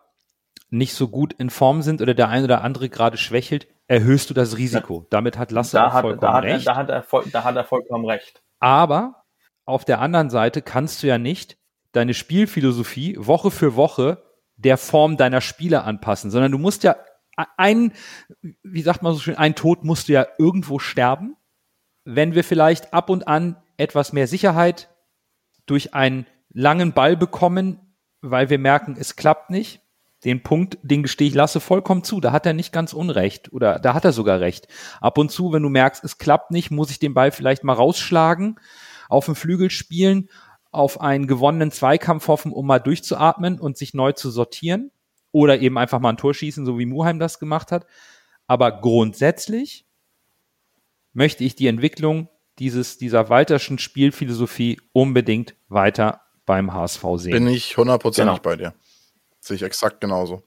[0.70, 4.34] nicht so gut in Form sind oder der eine oder andere gerade schwächelt, erhöhst du
[4.34, 5.00] das Risiko.
[5.02, 5.06] Ja.
[5.10, 6.68] Damit hat Lasse da vollkommen da hat, recht.
[6.68, 8.42] Da hat, er, da hat er vollkommen recht.
[8.60, 9.24] Aber
[9.66, 11.58] auf der anderen Seite kannst du ja nicht
[11.92, 14.24] deine Spielphilosophie Woche für Woche
[14.58, 16.96] der Form deiner Spieler anpassen, sondern du musst ja
[17.36, 17.94] ein,
[18.64, 21.36] wie sagt man so schön, ein Tod musst du ja irgendwo sterben.
[22.04, 24.90] Wenn wir vielleicht ab und an etwas mehr Sicherheit
[25.66, 27.80] durch einen langen Ball bekommen,
[28.22, 29.82] weil wir merken, es klappt nicht,
[30.24, 32.20] den Punkt, den gestehe ich Lasse vollkommen zu.
[32.20, 34.68] Da hat er nicht ganz unrecht oder da hat er sogar recht.
[35.02, 37.74] Ab und zu, wenn du merkst, es klappt nicht, muss ich den Ball vielleicht mal
[37.74, 38.60] rausschlagen,
[39.10, 40.30] auf dem Flügel spielen,
[40.72, 44.92] auf einen gewonnenen Zweikampf hoffen, um mal durchzuatmen und sich neu zu sortieren
[45.36, 47.86] oder eben einfach mal ein Tor schießen, so wie Muheim das gemacht hat.
[48.48, 49.86] Aber grundsätzlich
[51.12, 57.34] möchte ich die Entwicklung dieses, dieser Walterschen Spielphilosophie unbedingt weiter beim HSV sehen.
[57.34, 58.42] Bin ich hundertprozentig genau.
[58.42, 58.74] bei dir.
[59.42, 60.42] Sehe ich exakt genauso.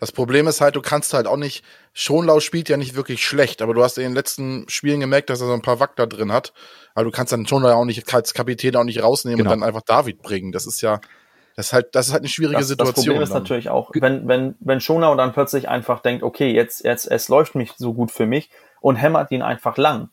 [0.00, 1.64] Das Problem ist halt, du kannst halt auch nicht,
[1.94, 5.40] Schonlau spielt ja nicht wirklich schlecht, aber du hast in den letzten Spielen gemerkt, dass
[5.40, 6.52] er so ein paar Wackler drin hat.
[6.94, 9.52] Aber du kannst dann Schonlau auch nicht als Kapitän auch nicht rausnehmen genau.
[9.52, 10.52] und dann einfach David bringen.
[10.52, 11.00] Das ist ja,
[11.56, 12.94] das ist halt, das ist halt eine schwierige das, Situation.
[12.94, 13.42] Das Problem ist dann.
[13.42, 17.54] natürlich auch, wenn, wenn, wenn Schonau dann plötzlich einfach denkt, okay, jetzt, jetzt, es läuft
[17.54, 18.50] nicht so gut für mich
[18.82, 20.10] und hämmert ihn einfach lang.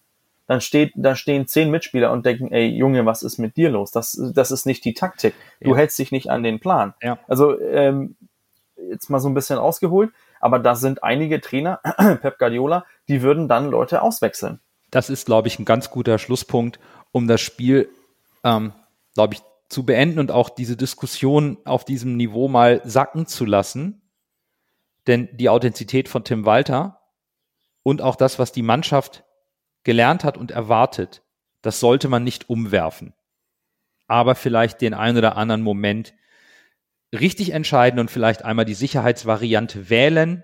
[0.48, 3.92] Dann steht, da stehen zehn Mitspieler und denken, ey, Junge, was ist mit dir los?
[3.92, 5.34] Das, das ist nicht die Taktik.
[5.62, 5.78] Du ja.
[5.78, 6.94] hältst dich nicht an den Plan.
[7.02, 7.20] Ja.
[7.28, 8.16] Also, ähm,
[8.90, 11.80] jetzt mal so ein bisschen ausgeholt, aber da sind einige Trainer,
[12.22, 14.60] Pep Guardiola, die würden dann Leute auswechseln.
[14.92, 16.80] Das ist, glaube ich, ein ganz guter Schlusspunkt,
[17.12, 17.90] um das Spiel,
[18.44, 18.74] ähm,
[19.14, 19.42] glaube ich,
[19.74, 24.02] zu beenden und auch diese Diskussion auf diesem Niveau mal sacken zu lassen.
[25.08, 27.02] Denn die Authentizität von Tim Walter
[27.82, 29.26] und auch das, was die Mannschaft
[29.84, 31.24] gelernt hat und erwartet,
[31.62, 33.14] das sollte man nicht umwerfen.
[34.08, 36.14] Aber vielleicht den einen oder anderen Moment
[37.12, 40.44] richtig entscheiden und vielleicht einmal die Sicherheitsvariante wählen,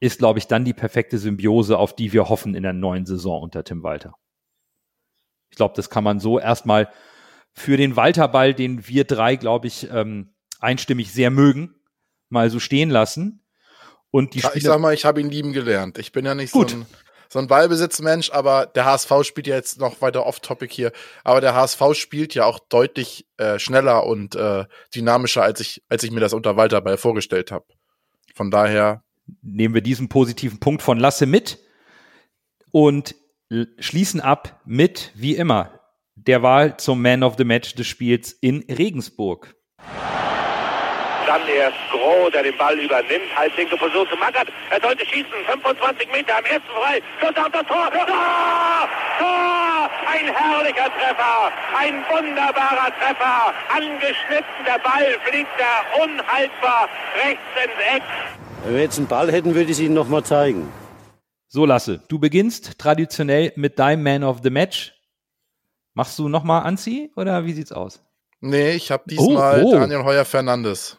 [0.00, 3.42] ist, glaube ich, dann die perfekte Symbiose, auf die wir hoffen in der neuen Saison
[3.42, 4.14] unter Tim Walter.
[5.50, 6.90] Ich glaube, das kann man so erstmal
[7.52, 11.74] für den Walterball, den wir drei, glaube ich, ähm, einstimmig sehr mögen,
[12.28, 13.44] mal so stehen lassen.
[14.10, 15.98] Und die ich sag mal, ich habe ihn lieben gelernt.
[15.98, 16.70] Ich bin ja nicht Gut.
[16.70, 16.86] so ein
[17.32, 20.90] so ein Ballbesitzmensch, aber der HSV spielt ja jetzt noch weiter off-topic hier,
[21.22, 26.02] aber der HSV spielt ja auch deutlich äh, schneller und äh, dynamischer, als ich, als
[26.02, 27.66] ich mir das unter Walter Ball vorgestellt habe.
[28.34, 29.04] Von daher
[29.42, 31.60] nehmen wir diesen positiven Punkt von Lasse mit
[32.72, 33.14] und
[33.78, 35.79] schließen ab mit, wie immer,
[36.26, 39.54] der Wahl zum Man of the Match des Spiels in Regensburg.
[41.26, 43.30] Dann erst Groh, der den Ball übernimmt.
[43.36, 44.48] Halblinke Position zu Mackert.
[44.70, 45.30] Er sollte schießen.
[45.46, 47.00] 25 Meter am ersten frei.
[47.20, 47.88] Schuss auf das Tor.
[47.92, 48.88] Tor!
[49.18, 49.90] Tor!
[50.12, 51.52] Ein herrlicher Treffer.
[51.78, 53.54] Ein wunderbarer Treffer.
[53.68, 54.64] Angeschnitten.
[54.66, 56.88] Der Ball fliegt da unhaltbar
[57.24, 58.02] rechts ins Eck.
[58.64, 60.68] Wenn wir jetzt einen Ball hätten, würde ich es Ihnen nochmal zeigen.
[61.46, 64.99] So, Lasse, du beginnst traditionell mit deinem Man of the Match.
[66.00, 68.02] Machst du nochmal Anzieh oder wie sieht's aus?
[68.40, 69.72] Nee, ich habe diesmal oh, oh.
[69.72, 70.96] Daniel Heuer Fernandes.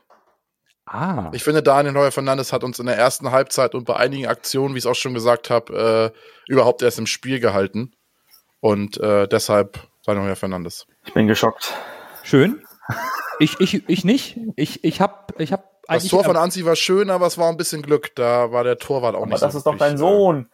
[0.86, 1.32] Ah.
[1.34, 4.76] Ich finde, Daniel Neuer Fernandes hat uns in der ersten Halbzeit und bei einigen Aktionen,
[4.76, 7.96] wie ich es auch schon gesagt habe, äh, überhaupt erst im Spiel gehalten.
[8.60, 10.86] Und äh, deshalb Daniel Neuer Fernandes.
[11.04, 11.74] Ich bin geschockt.
[12.22, 12.62] Schön.
[13.40, 14.40] Ich, ich, ich nicht.
[14.56, 17.58] Ich, ich habe ich hab Das Tor von Anzi war schön, aber es war ein
[17.58, 18.14] bisschen Glück.
[18.14, 20.48] Da war der Torwart auch aber nicht das so ist doch dein Sohn.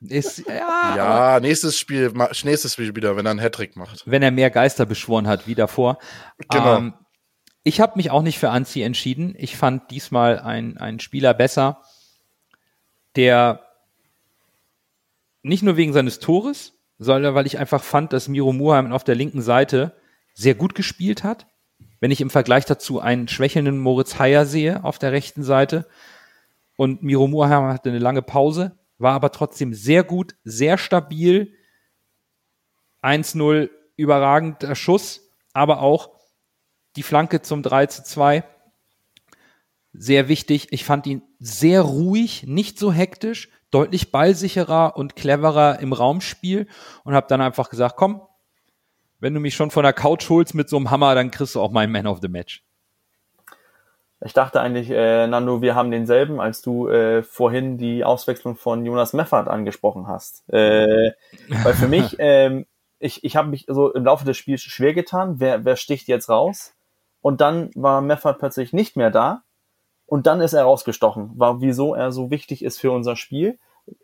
[0.00, 2.12] Ist, ja, ja nächstes Spiel,
[2.44, 4.02] nächstes Spiel wieder, wenn er einen Hattrick macht.
[4.06, 5.98] Wenn er mehr Geister beschworen hat wie davor.
[6.50, 6.76] Genau.
[6.76, 6.94] Ähm,
[7.62, 9.34] ich habe mich auch nicht für Anzi entschieden.
[9.38, 11.82] Ich fand diesmal einen Spieler besser,
[13.16, 13.66] der
[15.42, 19.14] nicht nur wegen seines Tores, sondern weil ich einfach fand, dass Miro Muheim auf der
[19.14, 19.96] linken Seite
[20.34, 21.46] sehr gut gespielt hat.
[22.00, 25.86] Wenn ich im Vergleich dazu einen schwächelnden Moritz Heyer sehe auf der rechten Seite
[26.76, 31.54] und Miro Muheim hatte eine lange Pause, war aber trotzdem sehr gut, sehr stabil.
[33.02, 36.10] 1-0 überragender Schuss, aber auch
[36.96, 38.44] die Flanke zum 3 zu 2.
[39.92, 40.68] Sehr wichtig.
[40.70, 46.66] Ich fand ihn sehr ruhig, nicht so hektisch, deutlich ballsicherer und cleverer im Raumspiel
[47.04, 48.22] und habe dann einfach gesagt, komm,
[49.18, 51.60] wenn du mich schon von der Couch holst mit so einem Hammer, dann kriegst du
[51.60, 52.65] auch meinen Man of the Match.
[54.26, 58.84] Ich dachte eigentlich, äh, Nando, wir haben denselben, als du äh, vorhin die Auswechslung von
[58.84, 60.46] Jonas Meffert angesprochen hast.
[60.52, 61.12] Äh,
[61.62, 62.66] weil für mich, ähm,
[62.98, 66.28] ich, ich habe mich so im Laufe des Spiels schwer getan, wer, wer sticht jetzt
[66.28, 66.74] raus?
[67.22, 69.42] Und dann war Meffert plötzlich nicht mehr da.
[70.06, 73.58] Und dann ist er rausgestochen, war wieso er so wichtig ist für unser Spiel.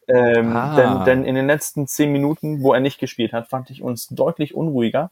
[0.07, 0.77] Ähm, Ah.
[0.77, 4.07] denn, denn in den letzten zehn Minuten, wo er nicht gespielt hat, fand ich uns
[4.09, 5.11] deutlich unruhiger.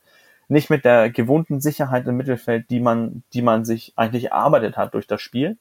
[0.50, 4.94] Nicht mit der gewohnten Sicherheit im Mittelfeld, die man, die man sich eigentlich erarbeitet hat
[4.94, 5.58] durch das Spiel.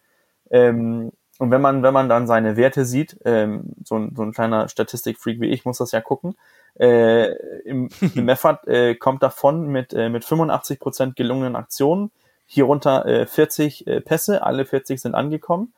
[0.50, 4.34] Ähm, und wenn man, wenn man dann seine Werte sieht, ähm, so, ein, so ein
[4.34, 6.36] kleiner Statistikfreak wie ich muss das ja gucken,
[6.80, 7.32] äh,
[7.66, 12.10] im, im Meffert äh, kommt davon mit, äh, mit 85% gelungenen Aktionen,
[12.48, 15.72] hierunter äh, 40 äh, Pässe, alle 40 sind angekommen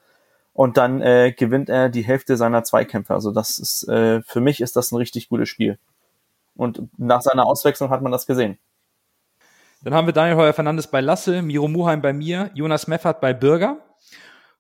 [0.54, 3.14] und dann äh, gewinnt er die Hälfte seiner Zweikämpfe.
[3.14, 5.78] Also das ist, äh, für mich ist das ein richtig gutes Spiel.
[6.56, 8.58] Und nach seiner Auswechslung hat man das gesehen.
[9.84, 13.34] Dann haben wir Daniel Heuer Fernandes bei Lasse, Miro Muheim bei mir, Jonas Meffert bei
[13.34, 13.78] Bürger.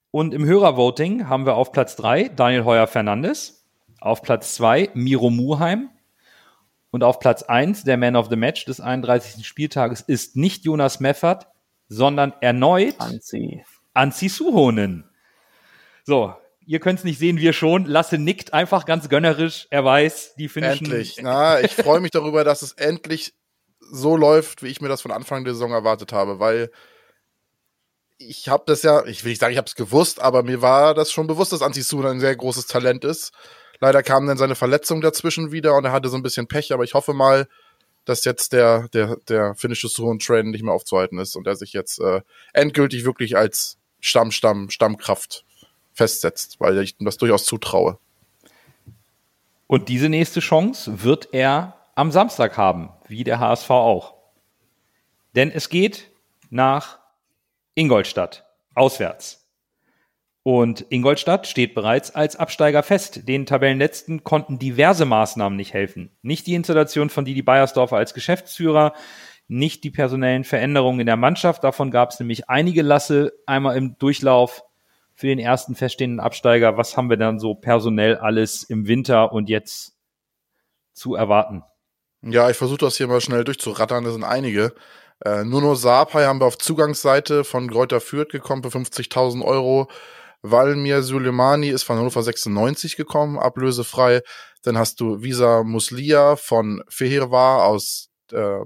[0.09, 3.67] Und im Hörervoting haben wir auf Platz drei Daniel Heuer Fernandes,
[3.99, 5.89] auf Platz zwei Miro Muheim
[6.89, 9.45] und auf Platz eins der Man of the Match des 31.
[9.45, 11.47] Spieltages ist nicht Jonas Meffert,
[11.88, 13.63] sondern erneut Anzi.
[13.93, 15.07] Anzi Suhonen.
[16.03, 16.34] So,
[16.65, 17.86] ihr könnt es nicht sehen, wir schon.
[17.86, 19.67] Lasse nickt einfach ganz gönnerisch.
[19.69, 21.19] Er weiß, die finnischen Endlich.
[21.22, 23.36] Na, ich freue mich darüber, dass es endlich
[23.92, 26.72] so läuft, wie ich mir das von Anfang der Saison erwartet habe, weil
[28.18, 30.94] ich habe das ja, ich will nicht sagen, ich habe es gewusst, aber mir war
[30.94, 33.32] das schon bewusst, dass Antisuna ein sehr großes Talent ist.
[33.80, 36.84] Leider kam dann seine Verletzung dazwischen wieder und er hatte so ein bisschen Pech, aber
[36.84, 37.48] ich hoffe mal,
[38.06, 42.00] dass jetzt der, der, der finnische Suhon-Train nicht mehr aufzuhalten ist und er sich jetzt
[42.00, 42.22] äh,
[42.54, 45.46] endgültig wirklich als Stamm, Stamm, Stammkraft
[45.94, 47.98] festsetzt, weil ich ihm das durchaus zutraue.
[49.68, 54.16] Und diese nächste Chance wird er am Samstag haben, wie der HSV auch.
[55.36, 56.12] Denn es geht
[56.50, 57.00] nach
[57.76, 59.42] Ingolstadt, auswärts.
[60.44, 63.28] Und Ingolstadt steht bereits als Absteiger fest.
[63.28, 66.18] Den Tabellenletzten konnten diverse Maßnahmen nicht helfen.
[66.24, 68.94] Nicht die Installation von Didi Beiersdorfer als Geschäftsführer,
[69.48, 71.64] nicht die personellen Veränderungen in der Mannschaft.
[71.64, 74.64] Davon gab es nämlich einige Lasse einmal im Durchlauf
[75.14, 76.78] für den ersten feststehenden Absteiger.
[76.78, 80.00] Was haben wir dann so personell alles im Winter und jetzt
[80.94, 81.64] zu erwarten?
[82.24, 84.03] Ja, ich versuche das hier mal schnell durchzurattern.
[84.03, 84.74] Das sind einige.
[85.26, 89.88] Äh, Nuno Sapai haben wir auf Zugangsseite von Greuther Fürth gekommen für 50.000 Euro.
[90.43, 94.22] Valmir Suleimani ist von Hannover 96 gekommen, ablösefrei.
[94.63, 98.59] Dann hast du Visa Muslia von Fehirvar aus, äh,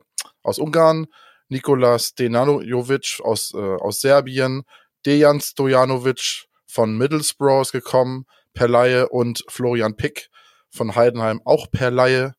[0.44, 1.08] aus Ungarn.
[1.48, 4.64] Nikola Stenanovic aus, äh, aus Serbien.
[5.06, 9.08] Dejan Stojanovic von Middlesbrough ist gekommen, per Laie.
[9.08, 10.30] Und Florian Pick
[10.70, 12.34] von Heidenheim auch per Laie.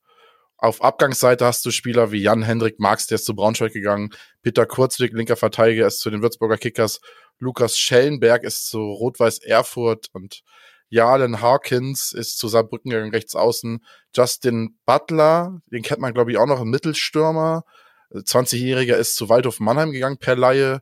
[0.58, 4.10] Auf Abgangsseite hast du Spieler wie Jan-Hendrik Marx, der ist zu Braunschweig gegangen,
[4.42, 7.00] Peter Kurzweg, linker Verteidiger, ist zu den Würzburger Kickers,
[7.38, 10.42] Lukas Schellenberg ist zu Rot-Weiß Erfurt und
[10.88, 13.84] Jalen Harkins ist zu Saarbrücken gegangen, rechts außen.
[14.14, 17.64] Justin Butler, den kennt man glaube ich auch noch, ein Mittelstürmer.
[18.12, 20.80] 20-Jähriger ist zu Waldhof Mannheim gegangen per Laie.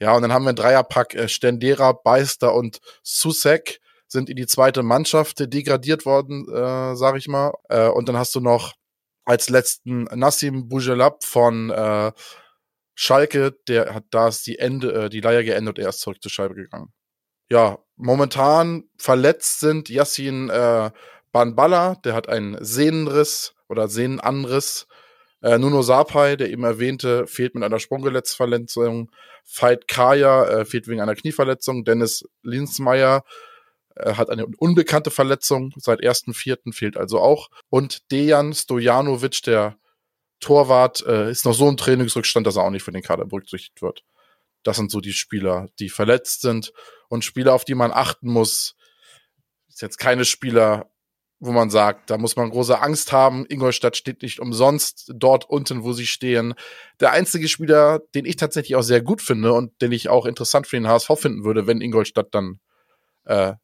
[0.00, 4.46] Ja, und dann haben wir einen Dreierpack, äh, Stendera, Beister und Susek sind in die
[4.46, 7.52] zweite Mannschaft degradiert worden, äh, sag ich mal.
[7.68, 8.74] Äh, und dann hast du noch
[9.28, 12.12] als letzten Nassim Bujelab von äh,
[12.94, 16.30] Schalke, der hat da ist die Ende, äh, die Leier geendet, er ist zurück zur
[16.30, 16.94] Scheibe gegangen.
[17.50, 20.90] Ja, momentan verletzt sind Yassin äh,
[21.30, 24.86] Banbala, der hat einen Sehnenriss oder Sehnenanriss.
[25.42, 29.10] Äh, Nuno Sapai, der eben erwähnte, fehlt mit einer Sprunggelenksverletzung.
[29.44, 31.84] Veit Kaya äh, fehlt wegen einer Knieverletzung.
[31.84, 33.24] Dennis Linsmeier
[33.98, 36.72] äh, hat eine unbekannte Verletzung seit 1.4.
[36.72, 37.50] fehlt also auch.
[37.68, 39.76] Und Dejan Stojanovic, der
[40.40, 43.82] Torwart, äh, ist noch so ein Trainingsrückstand, dass er auch nicht für den Kader berücksichtigt
[43.82, 44.04] wird.
[44.62, 46.72] Das sind so die Spieler, die verletzt sind.
[47.08, 48.76] Und Spieler, auf die man achten muss,
[49.68, 50.90] ist jetzt keine Spieler,
[51.40, 53.46] wo man sagt, da muss man große Angst haben.
[53.48, 56.54] Ingolstadt steht nicht umsonst dort unten, wo sie stehen.
[57.00, 60.66] Der einzige Spieler, den ich tatsächlich auch sehr gut finde und den ich auch interessant
[60.66, 62.58] für den HSV finden würde, wenn Ingolstadt dann
[63.24, 63.54] äh,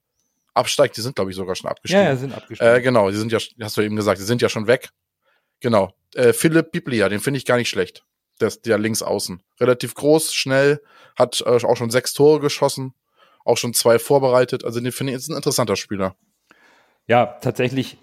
[0.55, 2.05] absteigt, die sind, glaube ich, sogar schon abgestiegen.
[2.05, 2.74] Ja, ja, sind abgestiegen.
[2.74, 4.90] Äh, genau, die sind ja, hast du eben gesagt, die sind ja schon weg.
[5.61, 5.92] Genau.
[6.14, 8.05] Äh, Philipp Biblia, den finde ich gar nicht schlecht.
[8.40, 9.42] Der ist der links außen.
[9.61, 10.80] Relativ groß, schnell,
[11.16, 12.94] hat äh, auch schon sechs Tore geschossen,
[13.44, 14.64] auch schon zwei vorbereitet.
[14.64, 16.16] Also den finde ich jetzt ein interessanter Spieler.
[17.07, 17.98] ja, tatsächlich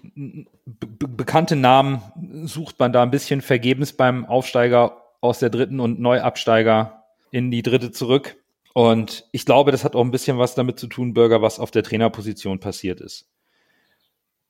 [0.64, 2.02] be bekannte Namen
[2.46, 7.62] sucht man da ein bisschen vergebens beim Aufsteiger aus der dritten und Neuabsteiger in die
[7.62, 8.36] dritte zurück.
[8.74, 11.70] Und ich glaube, das hat auch ein bisschen was damit zu tun, Bürger, was auf
[11.70, 13.28] der Trainerposition passiert ist.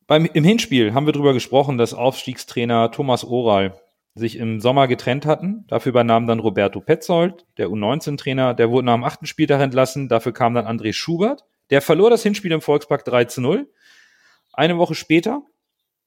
[0.07, 3.81] Beim, Im Hinspiel haben wir darüber gesprochen, dass Aufstiegstrainer Thomas Oral
[4.15, 5.65] sich im Sommer getrennt hatten.
[5.69, 10.09] Dafür übernahm dann Roberto Petzold, der U19-Trainer, der wurde nach dem achten Spieltag entlassen.
[10.09, 11.45] Dafür kam dann André Schubert.
[11.71, 13.71] Der verlor das Hinspiel im Volkspark 3 zu 0.
[14.53, 15.43] Eine Woche später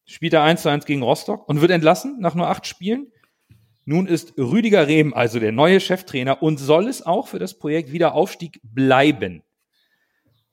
[0.05, 3.11] spielt er 1 zu 1 gegen Rostock und wird entlassen nach nur acht Spielen.
[3.85, 7.91] Nun ist Rüdiger Rehm also der neue Cheftrainer und soll es auch für das Projekt
[7.91, 9.43] Wiederaufstieg bleiben.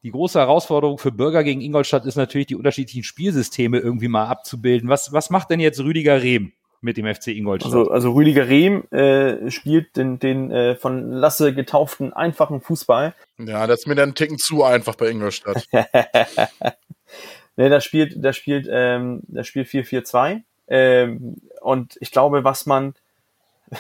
[0.03, 4.89] Die große Herausforderung für Bürger gegen Ingolstadt ist natürlich, die unterschiedlichen Spielsysteme irgendwie mal abzubilden.
[4.89, 6.53] Was, was macht denn jetzt Rüdiger Rehm
[6.83, 7.73] mit dem FC Ingolstadt?
[7.73, 13.15] Also, also Rüdiger Rehm äh, spielt den, den äh, von Lasse getauften einfachen Fußball.
[13.39, 15.69] Ja, das ist mir dann einen Ticken zu einfach bei Ingolstadt.
[15.73, 20.43] ne, da spielt, da spielt, ähm, da spielt 4-4-2.
[20.67, 22.95] Ähm, und ich glaube, was man,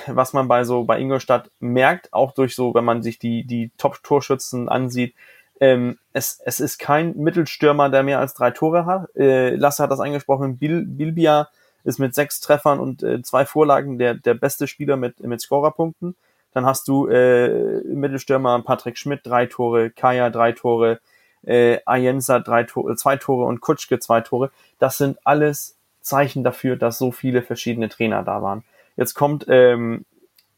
[0.07, 3.71] was man bei so bei Ingolstadt merkt, auch durch so, wenn man sich die, die
[3.79, 5.15] Top-Torschützen ansieht,
[5.61, 9.15] ähm, es, es ist kein Mittelstürmer, der mehr als drei Tore hat.
[9.17, 11.49] Äh, Lasse hat das angesprochen, Bil, Bilbia
[11.85, 16.17] ist mit sechs Treffern und äh, zwei Vorlagen der, der beste Spieler mit, mit Scorerpunkten.
[16.53, 21.01] Dann hast du äh, Mittelstürmer Patrick Schmidt, drei Tore, Kaya, drei Tore,
[21.45, 24.51] äh, Ayensa, drei Tore, zwei Tore und Kutschke, zwei Tore.
[24.79, 28.65] Das sind alles Zeichen dafür, dass so viele verschiedene Trainer da waren.
[28.97, 30.05] Jetzt kommt, ähm,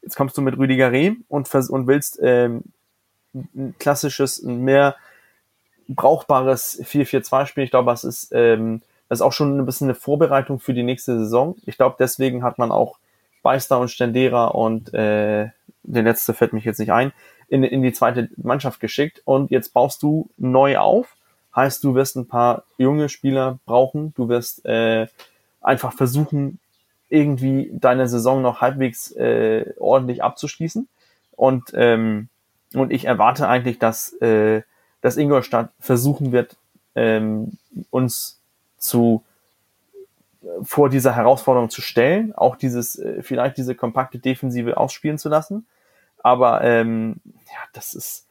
[0.01, 2.63] jetzt kommst du mit Rüdiger Rehm und, und willst ähm,
[3.33, 4.95] ein klassisches, ein mehr
[5.87, 7.63] brauchbares 4-4-2 Spiel.
[7.63, 10.83] Ich glaube, das ist, ähm, das ist auch schon ein bisschen eine Vorbereitung für die
[10.83, 11.55] nächste Saison.
[11.65, 12.97] Ich glaube, deswegen hat man auch
[13.43, 15.49] Beister und Stendera und äh,
[15.83, 17.11] der letzte fällt mich jetzt nicht ein,
[17.47, 19.21] in, in die zweite Mannschaft geschickt.
[19.25, 21.15] Und jetzt baust du neu auf.
[21.55, 24.13] Heißt, du wirst ein paar junge Spieler brauchen.
[24.15, 25.07] Du wirst äh,
[25.61, 26.59] einfach versuchen,
[27.15, 30.87] irgendwie deine Saison noch halbwegs äh, ordentlich abzuschließen.
[31.31, 32.29] Und ähm,
[32.73, 34.63] und ich erwarte eigentlich, dass, äh,
[35.01, 36.57] dass Ingolstadt versuchen wird,
[36.95, 37.57] ähm,
[37.89, 38.41] uns
[38.77, 39.23] zu
[40.61, 45.65] vor dieser Herausforderung zu stellen, auch dieses, äh, vielleicht diese kompakte Defensive ausspielen zu lassen.
[46.21, 48.27] Aber ähm, ja, das ist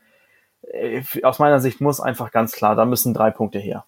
[0.62, 3.84] äh, aus meiner Sicht muss einfach ganz klar, da müssen drei Punkte her.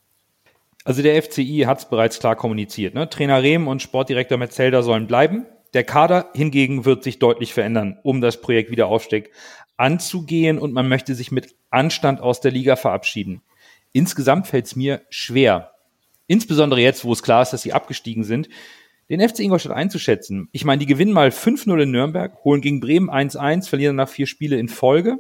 [0.87, 2.95] Also der FCI hat es bereits klar kommuniziert.
[2.95, 3.11] Ne?
[3.11, 5.45] Trainer Rehm und Sportdirektor Metzelder sollen bleiben.
[5.75, 9.33] Der Kader hingegen wird sich deutlich verändern, um das Projekt Wiederaufstieg
[9.77, 13.43] anzugehen und man möchte sich mit Anstand aus der Liga verabschieden.
[13.91, 15.73] Insgesamt fällt es mir schwer,
[16.29, 18.49] insbesondere jetzt, wo es klar ist, dass sie abgestiegen sind,
[19.11, 20.49] den FC Ingolstadt einzuschätzen.
[20.53, 24.29] Ich meine, die gewinnen mal 5-0 in Nürnberg, holen gegen Bremen 1-1, verlieren nach vier
[24.29, 25.19] Spiele in Folge.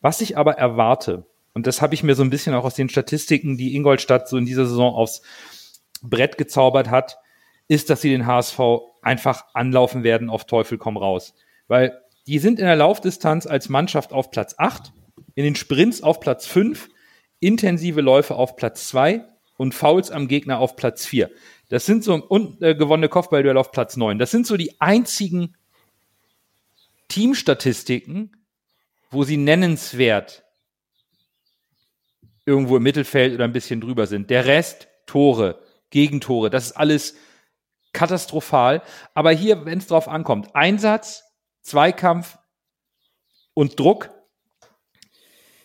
[0.00, 2.88] Was ich aber erwarte, und das habe ich mir so ein bisschen auch aus den
[2.88, 5.22] Statistiken, die Ingolstadt so in dieser Saison aufs
[6.02, 7.18] Brett gezaubert hat,
[7.68, 8.58] ist, dass sie den HSV
[9.02, 11.34] einfach anlaufen werden auf Teufel komm raus.
[11.68, 14.92] Weil die sind in der Laufdistanz als Mannschaft auf Platz 8,
[15.34, 16.88] in den Sprints auf Platz 5,
[17.40, 19.24] intensive Läufe auf Platz 2
[19.56, 21.30] und Fouls am Gegner auf Platz 4.
[21.68, 24.18] Das sind so und äh, gewonnene Kopfballduell auf Platz 9.
[24.18, 25.56] Das sind so die einzigen
[27.08, 28.32] Teamstatistiken,
[29.10, 30.44] wo sie nennenswert
[32.46, 34.30] irgendwo im Mittelfeld oder ein bisschen drüber sind.
[34.30, 35.60] Der Rest Tore,
[35.90, 37.16] Gegentore, das ist alles
[37.92, 38.82] katastrophal.
[39.14, 41.24] Aber hier, wenn es drauf ankommt, Einsatz,
[41.62, 42.38] Zweikampf
[43.54, 44.10] und Druck,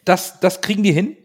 [0.03, 1.17] das, das kriegen die hin.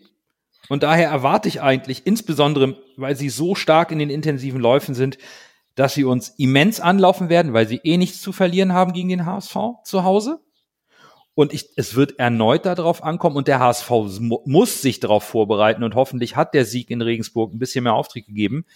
[0.68, 5.18] Und daher erwarte ich eigentlich, insbesondere weil sie so stark in den intensiven Läufen sind,
[5.74, 9.26] dass sie uns immens anlaufen werden, weil sie eh nichts zu verlieren haben gegen den
[9.26, 10.40] HSV zu Hause.
[11.40, 13.90] Und ich, es wird erneut darauf ankommen und der HSV
[14.44, 18.26] muss sich darauf vorbereiten und hoffentlich hat der Sieg in Regensburg ein bisschen mehr Auftrieb
[18.26, 18.66] gegeben,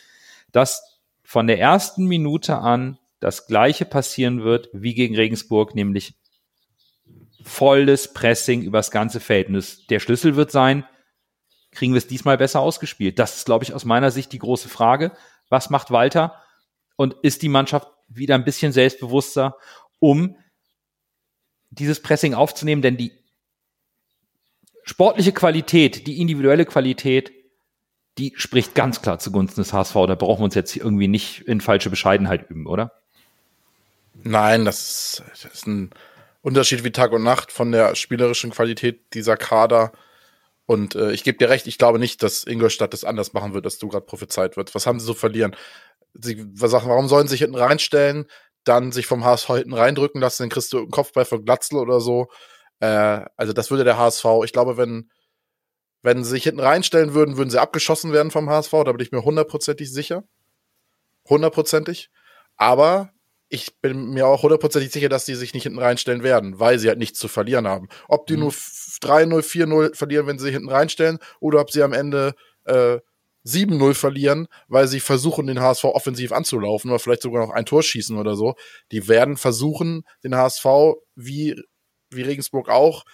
[0.50, 6.14] dass von der ersten Minute an das gleiche passieren wird wie gegen Regensburg, nämlich
[7.42, 9.48] volles Pressing übers ganze Feld.
[9.48, 10.86] Und das, der Schlüssel wird sein,
[11.70, 13.18] kriegen wir es diesmal besser ausgespielt?
[13.18, 15.12] Das ist, glaube ich, aus meiner Sicht die große Frage.
[15.50, 16.40] Was macht Walter?
[16.96, 19.58] Und ist die Mannschaft wieder ein bisschen selbstbewusster,
[19.98, 20.38] um
[21.74, 22.82] dieses Pressing aufzunehmen?
[22.82, 23.12] Denn die
[24.84, 27.32] sportliche Qualität, die individuelle Qualität,
[28.18, 29.94] die spricht ganz klar zugunsten des HSV.
[30.06, 32.92] Da brauchen wir uns jetzt irgendwie nicht in falsche Bescheidenheit üben, oder?
[34.22, 35.90] Nein, das ist, das ist ein
[36.40, 39.92] Unterschied wie Tag und Nacht von der spielerischen Qualität dieser Kader.
[40.66, 43.66] Und äh, ich gebe dir recht, ich glaube nicht, dass Ingolstadt das anders machen wird,
[43.66, 44.74] dass du gerade prophezeit wird.
[44.74, 45.56] Was haben sie so verlieren?
[46.14, 48.26] Sie sagen, warum sollen sie sich hinten reinstellen,
[48.64, 52.00] dann sich vom HSV hinten reindrücken lassen, dann kriegst du einen Kopfball von Glatzel oder
[52.00, 52.28] so.
[52.80, 55.10] Äh, also das würde der HSV, ich glaube, wenn,
[56.02, 59.12] wenn sie sich hinten reinstellen würden, würden sie abgeschossen werden vom HSV, da bin ich
[59.12, 60.24] mir hundertprozentig sicher.
[61.28, 62.10] Hundertprozentig.
[62.56, 63.10] Aber
[63.48, 66.88] ich bin mir auch hundertprozentig sicher, dass die sich nicht hinten reinstellen werden, weil sie
[66.88, 67.88] halt nichts zu verlieren haben.
[68.08, 68.40] Ob die mhm.
[68.40, 72.34] nur 3-0, 4-0 verlieren, wenn sie hinten reinstellen, oder ob sie am Ende
[72.64, 72.98] äh,
[73.46, 77.82] 7-0 verlieren, weil sie versuchen, den HSV offensiv anzulaufen oder vielleicht sogar noch ein Tor
[77.82, 78.54] schießen oder so.
[78.90, 80.64] Die werden versuchen, den HSV
[81.14, 81.54] wie,
[82.10, 83.04] wie Regensburg auch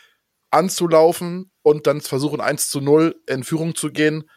[0.51, 4.28] anzulaufen und dann versuchen, 1 zu 0 in Führung zu gehen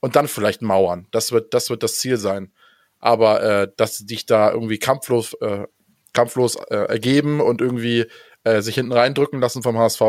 [0.00, 1.06] und dann vielleicht mauern.
[1.10, 2.52] Das wird, das wird das Ziel sein.
[2.98, 5.66] Aber äh, dass sie dich da irgendwie kampflos, äh,
[6.12, 8.06] kampflos äh, ergeben und irgendwie
[8.44, 10.02] äh, sich hinten reindrücken lassen vom HSV,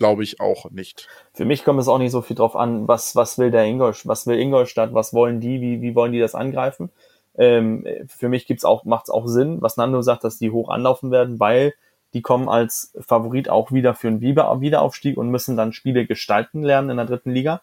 [0.00, 1.06] glaube ich auch nicht.
[1.34, 4.08] Für mich kommt es auch nicht so viel drauf an, was, was will der Ingolstadt,
[4.08, 6.90] was will Ingolstadt, was wollen die, wie, wie wollen die das angreifen.
[7.36, 10.70] Ähm, für mich gibt's auch, macht es auch Sinn, was Nando sagt, dass die hoch
[10.70, 11.74] anlaufen werden, weil
[12.14, 16.90] die kommen als Favorit auch wieder für einen Wiederaufstieg und müssen dann Spiele gestalten lernen
[16.90, 17.60] in der dritten Liga.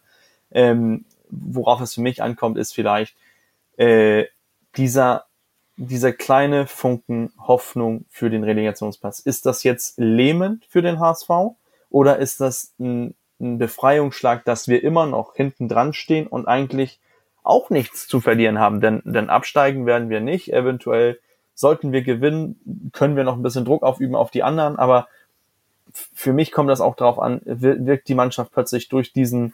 [0.51, 3.17] Ähm, worauf es für mich ankommt, ist vielleicht
[3.77, 4.25] äh,
[4.77, 5.25] dieser
[5.79, 9.19] dieser kleine Funken Hoffnung für den Relegationsplatz.
[9.19, 11.29] Ist das jetzt lähmend für den HSV
[11.89, 16.99] oder ist das ein, ein Befreiungsschlag, dass wir immer noch hinten dran stehen und eigentlich
[17.43, 18.81] auch nichts zu verlieren haben?
[18.81, 20.51] Denn, denn absteigen werden wir nicht.
[20.51, 21.19] Eventuell
[21.53, 25.07] sollten wir gewinnen, können wir noch ein bisschen Druck aufüben auf die anderen, aber
[25.91, 29.53] für mich kommt das auch darauf an, wirkt die Mannschaft plötzlich durch diesen,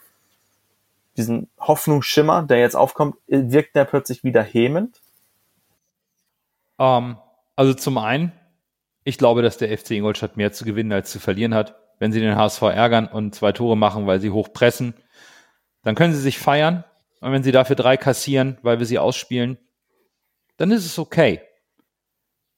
[1.16, 5.00] diesen Hoffnungsschimmer, der jetzt aufkommt, wirkt der plötzlich wieder hemend?
[6.78, 7.16] Ähm,
[7.56, 8.32] also zum einen,
[9.04, 11.76] ich glaube, dass der FC Ingolstadt mehr zu gewinnen als zu verlieren hat.
[11.98, 14.94] Wenn sie den HSV ärgern und zwei Tore machen, weil sie hoch pressen,
[15.82, 16.84] dann können sie sich feiern.
[17.20, 19.58] Und wenn sie dafür drei kassieren, weil wir sie ausspielen,
[20.56, 21.40] dann ist es okay.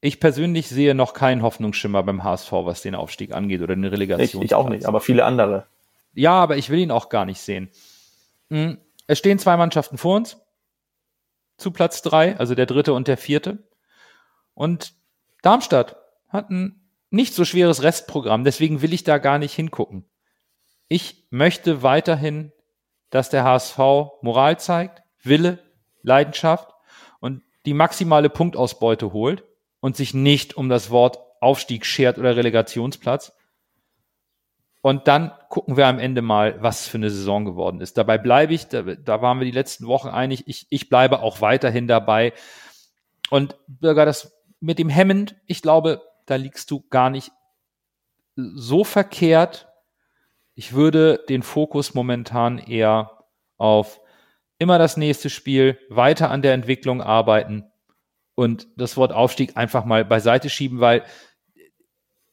[0.01, 4.43] Ich persönlich sehe noch keinen Hoffnungsschimmer beim HSV, was den Aufstieg angeht oder den Relegation.
[4.43, 5.66] Ich, ich auch nicht, aber viele andere.
[6.14, 7.70] Ja, aber ich will ihn auch gar nicht sehen.
[8.51, 10.39] Hm, es stehen zwei Mannschaften vor uns
[11.57, 13.59] zu Platz drei, also der dritte und der vierte.
[14.55, 14.95] Und
[15.43, 15.97] Darmstadt
[16.28, 16.86] hat ein
[17.16, 20.04] nicht so schweres Restprogramm, deswegen will ich da gar nicht hingucken.
[20.88, 22.52] Ich möchte weiterhin,
[23.10, 23.78] dass der HSV
[24.22, 25.58] Moral zeigt, Wille,
[26.02, 26.72] Leidenschaft
[27.20, 29.44] und die maximale Punktausbeute holt
[29.80, 33.32] und sich nicht um das Wort Aufstieg schert oder Relegationsplatz.
[34.82, 37.98] Und dann gucken wir am Ende mal, was für eine Saison geworden ist.
[37.98, 41.40] Dabei bleibe ich, da, da waren wir die letzten Wochen einig, ich, ich bleibe auch
[41.40, 42.32] weiterhin dabei.
[43.30, 47.33] Und Bürger, das mit dem Hammond, ich glaube, da liegst du gar nicht
[48.35, 49.68] so verkehrt.
[50.55, 53.24] Ich würde den Fokus momentan eher
[53.57, 54.01] auf
[54.59, 57.64] immer das nächste Spiel, weiter an der Entwicklung arbeiten
[58.35, 61.05] und das Wort Aufstieg einfach mal beiseite schieben, weil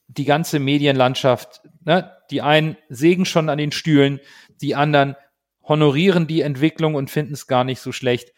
[0.08, 4.20] die ganze Medienlandschaft, ne, die einen sägen schon an den Stühlen,
[4.62, 5.16] die anderen
[5.64, 8.34] honorieren die Entwicklung und finden es gar nicht so schlecht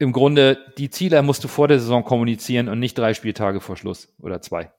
[0.00, 3.76] im Grunde die Ziele musst du vor der Saison kommunizieren und nicht drei Spieltage vor
[3.76, 4.72] Schluss oder zwei.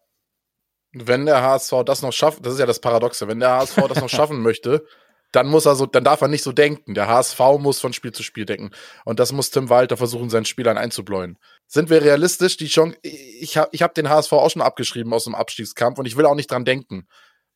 [0.93, 4.01] Wenn der HSV das noch schafft, das ist ja das Paradoxe, wenn der HSV das
[4.01, 4.83] noch schaffen möchte,
[5.31, 6.95] dann muss er so, dann darf er nicht so denken.
[6.95, 8.71] Der HSV muss von Spiel zu Spiel denken.
[9.05, 11.37] Und das muss Tim Walter versuchen, seinen Spielern einzubläuen.
[11.67, 12.57] Sind wir realistisch?
[12.57, 16.07] Die Chance, ich habe ich hab den HSV auch schon abgeschrieben aus dem Abstiegskampf und
[16.07, 17.07] ich will auch nicht dran denken.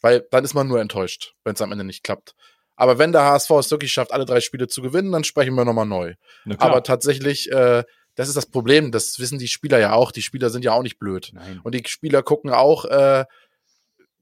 [0.01, 2.35] Weil dann ist man nur enttäuscht, wenn es am Ende nicht klappt.
[2.75, 5.65] Aber wenn der HSV es wirklich schafft, alle drei Spiele zu gewinnen, dann sprechen wir
[5.65, 6.15] nochmal neu.
[6.57, 7.83] Aber tatsächlich, äh,
[8.15, 10.11] das ist das Problem, das wissen die Spieler ja auch.
[10.11, 11.31] Die Spieler sind ja auch nicht blöd.
[11.33, 11.59] Nein.
[11.63, 13.25] Und die Spieler gucken auch, äh,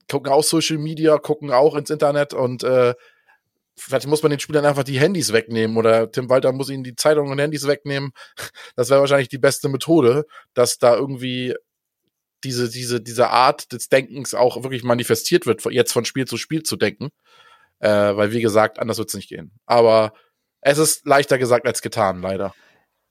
[0.09, 2.93] gucken auch Social Media, gucken auch ins Internet und äh,
[3.75, 6.95] vielleicht muss man den Spielern einfach die Handys wegnehmen oder Tim Walter muss ihnen die
[6.95, 8.11] Zeitungen und Handys wegnehmen.
[8.75, 11.55] Das wäre wahrscheinlich die beste Methode, dass da irgendwie
[12.43, 16.63] diese, diese, diese Art des Denkens auch wirklich manifestiert wird, jetzt von Spiel zu Spiel
[16.63, 17.09] zu denken.
[17.83, 19.51] Äh, weil, wie gesagt, anders wird es nicht gehen.
[19.65, 20.13] Aber
[20.61, 22.53] es ist leichter gesagt als getan, leider.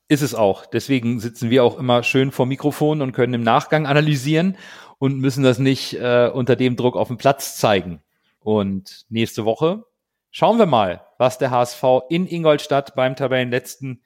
[0.08, 0.64] Ist es auch.
[0.64, 4.56] Deswegen sitzen wir auch immer schön vor Mikrofon und können im Nachgang analysieren
[4.96, 8.02] und müssen das nicht äh, unter dem Druck auf dem Platz zeigen.
[8.38, 9.84] Und nächste Woche
[10.30, 14.02] schauen wir mal, was der HSV in Ingolstadt beim Tabellenletzten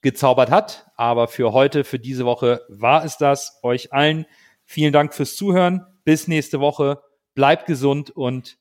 [0.00, 0.90] gezaubert hat.
[0.96, 3.60] Aber für heute, für diese Woche war es das.
[3.62, 4.26] Euch allen
[4.64, 5.86] vielen Dank fürs Zuhören.
[6.02, 7.00] Bis nächste Woche.
[7.34, 8.58] Bleibt gesund und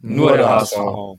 [0.00, 0.76] nur, Nur der HSV.
[0.76, 1.18] HSV.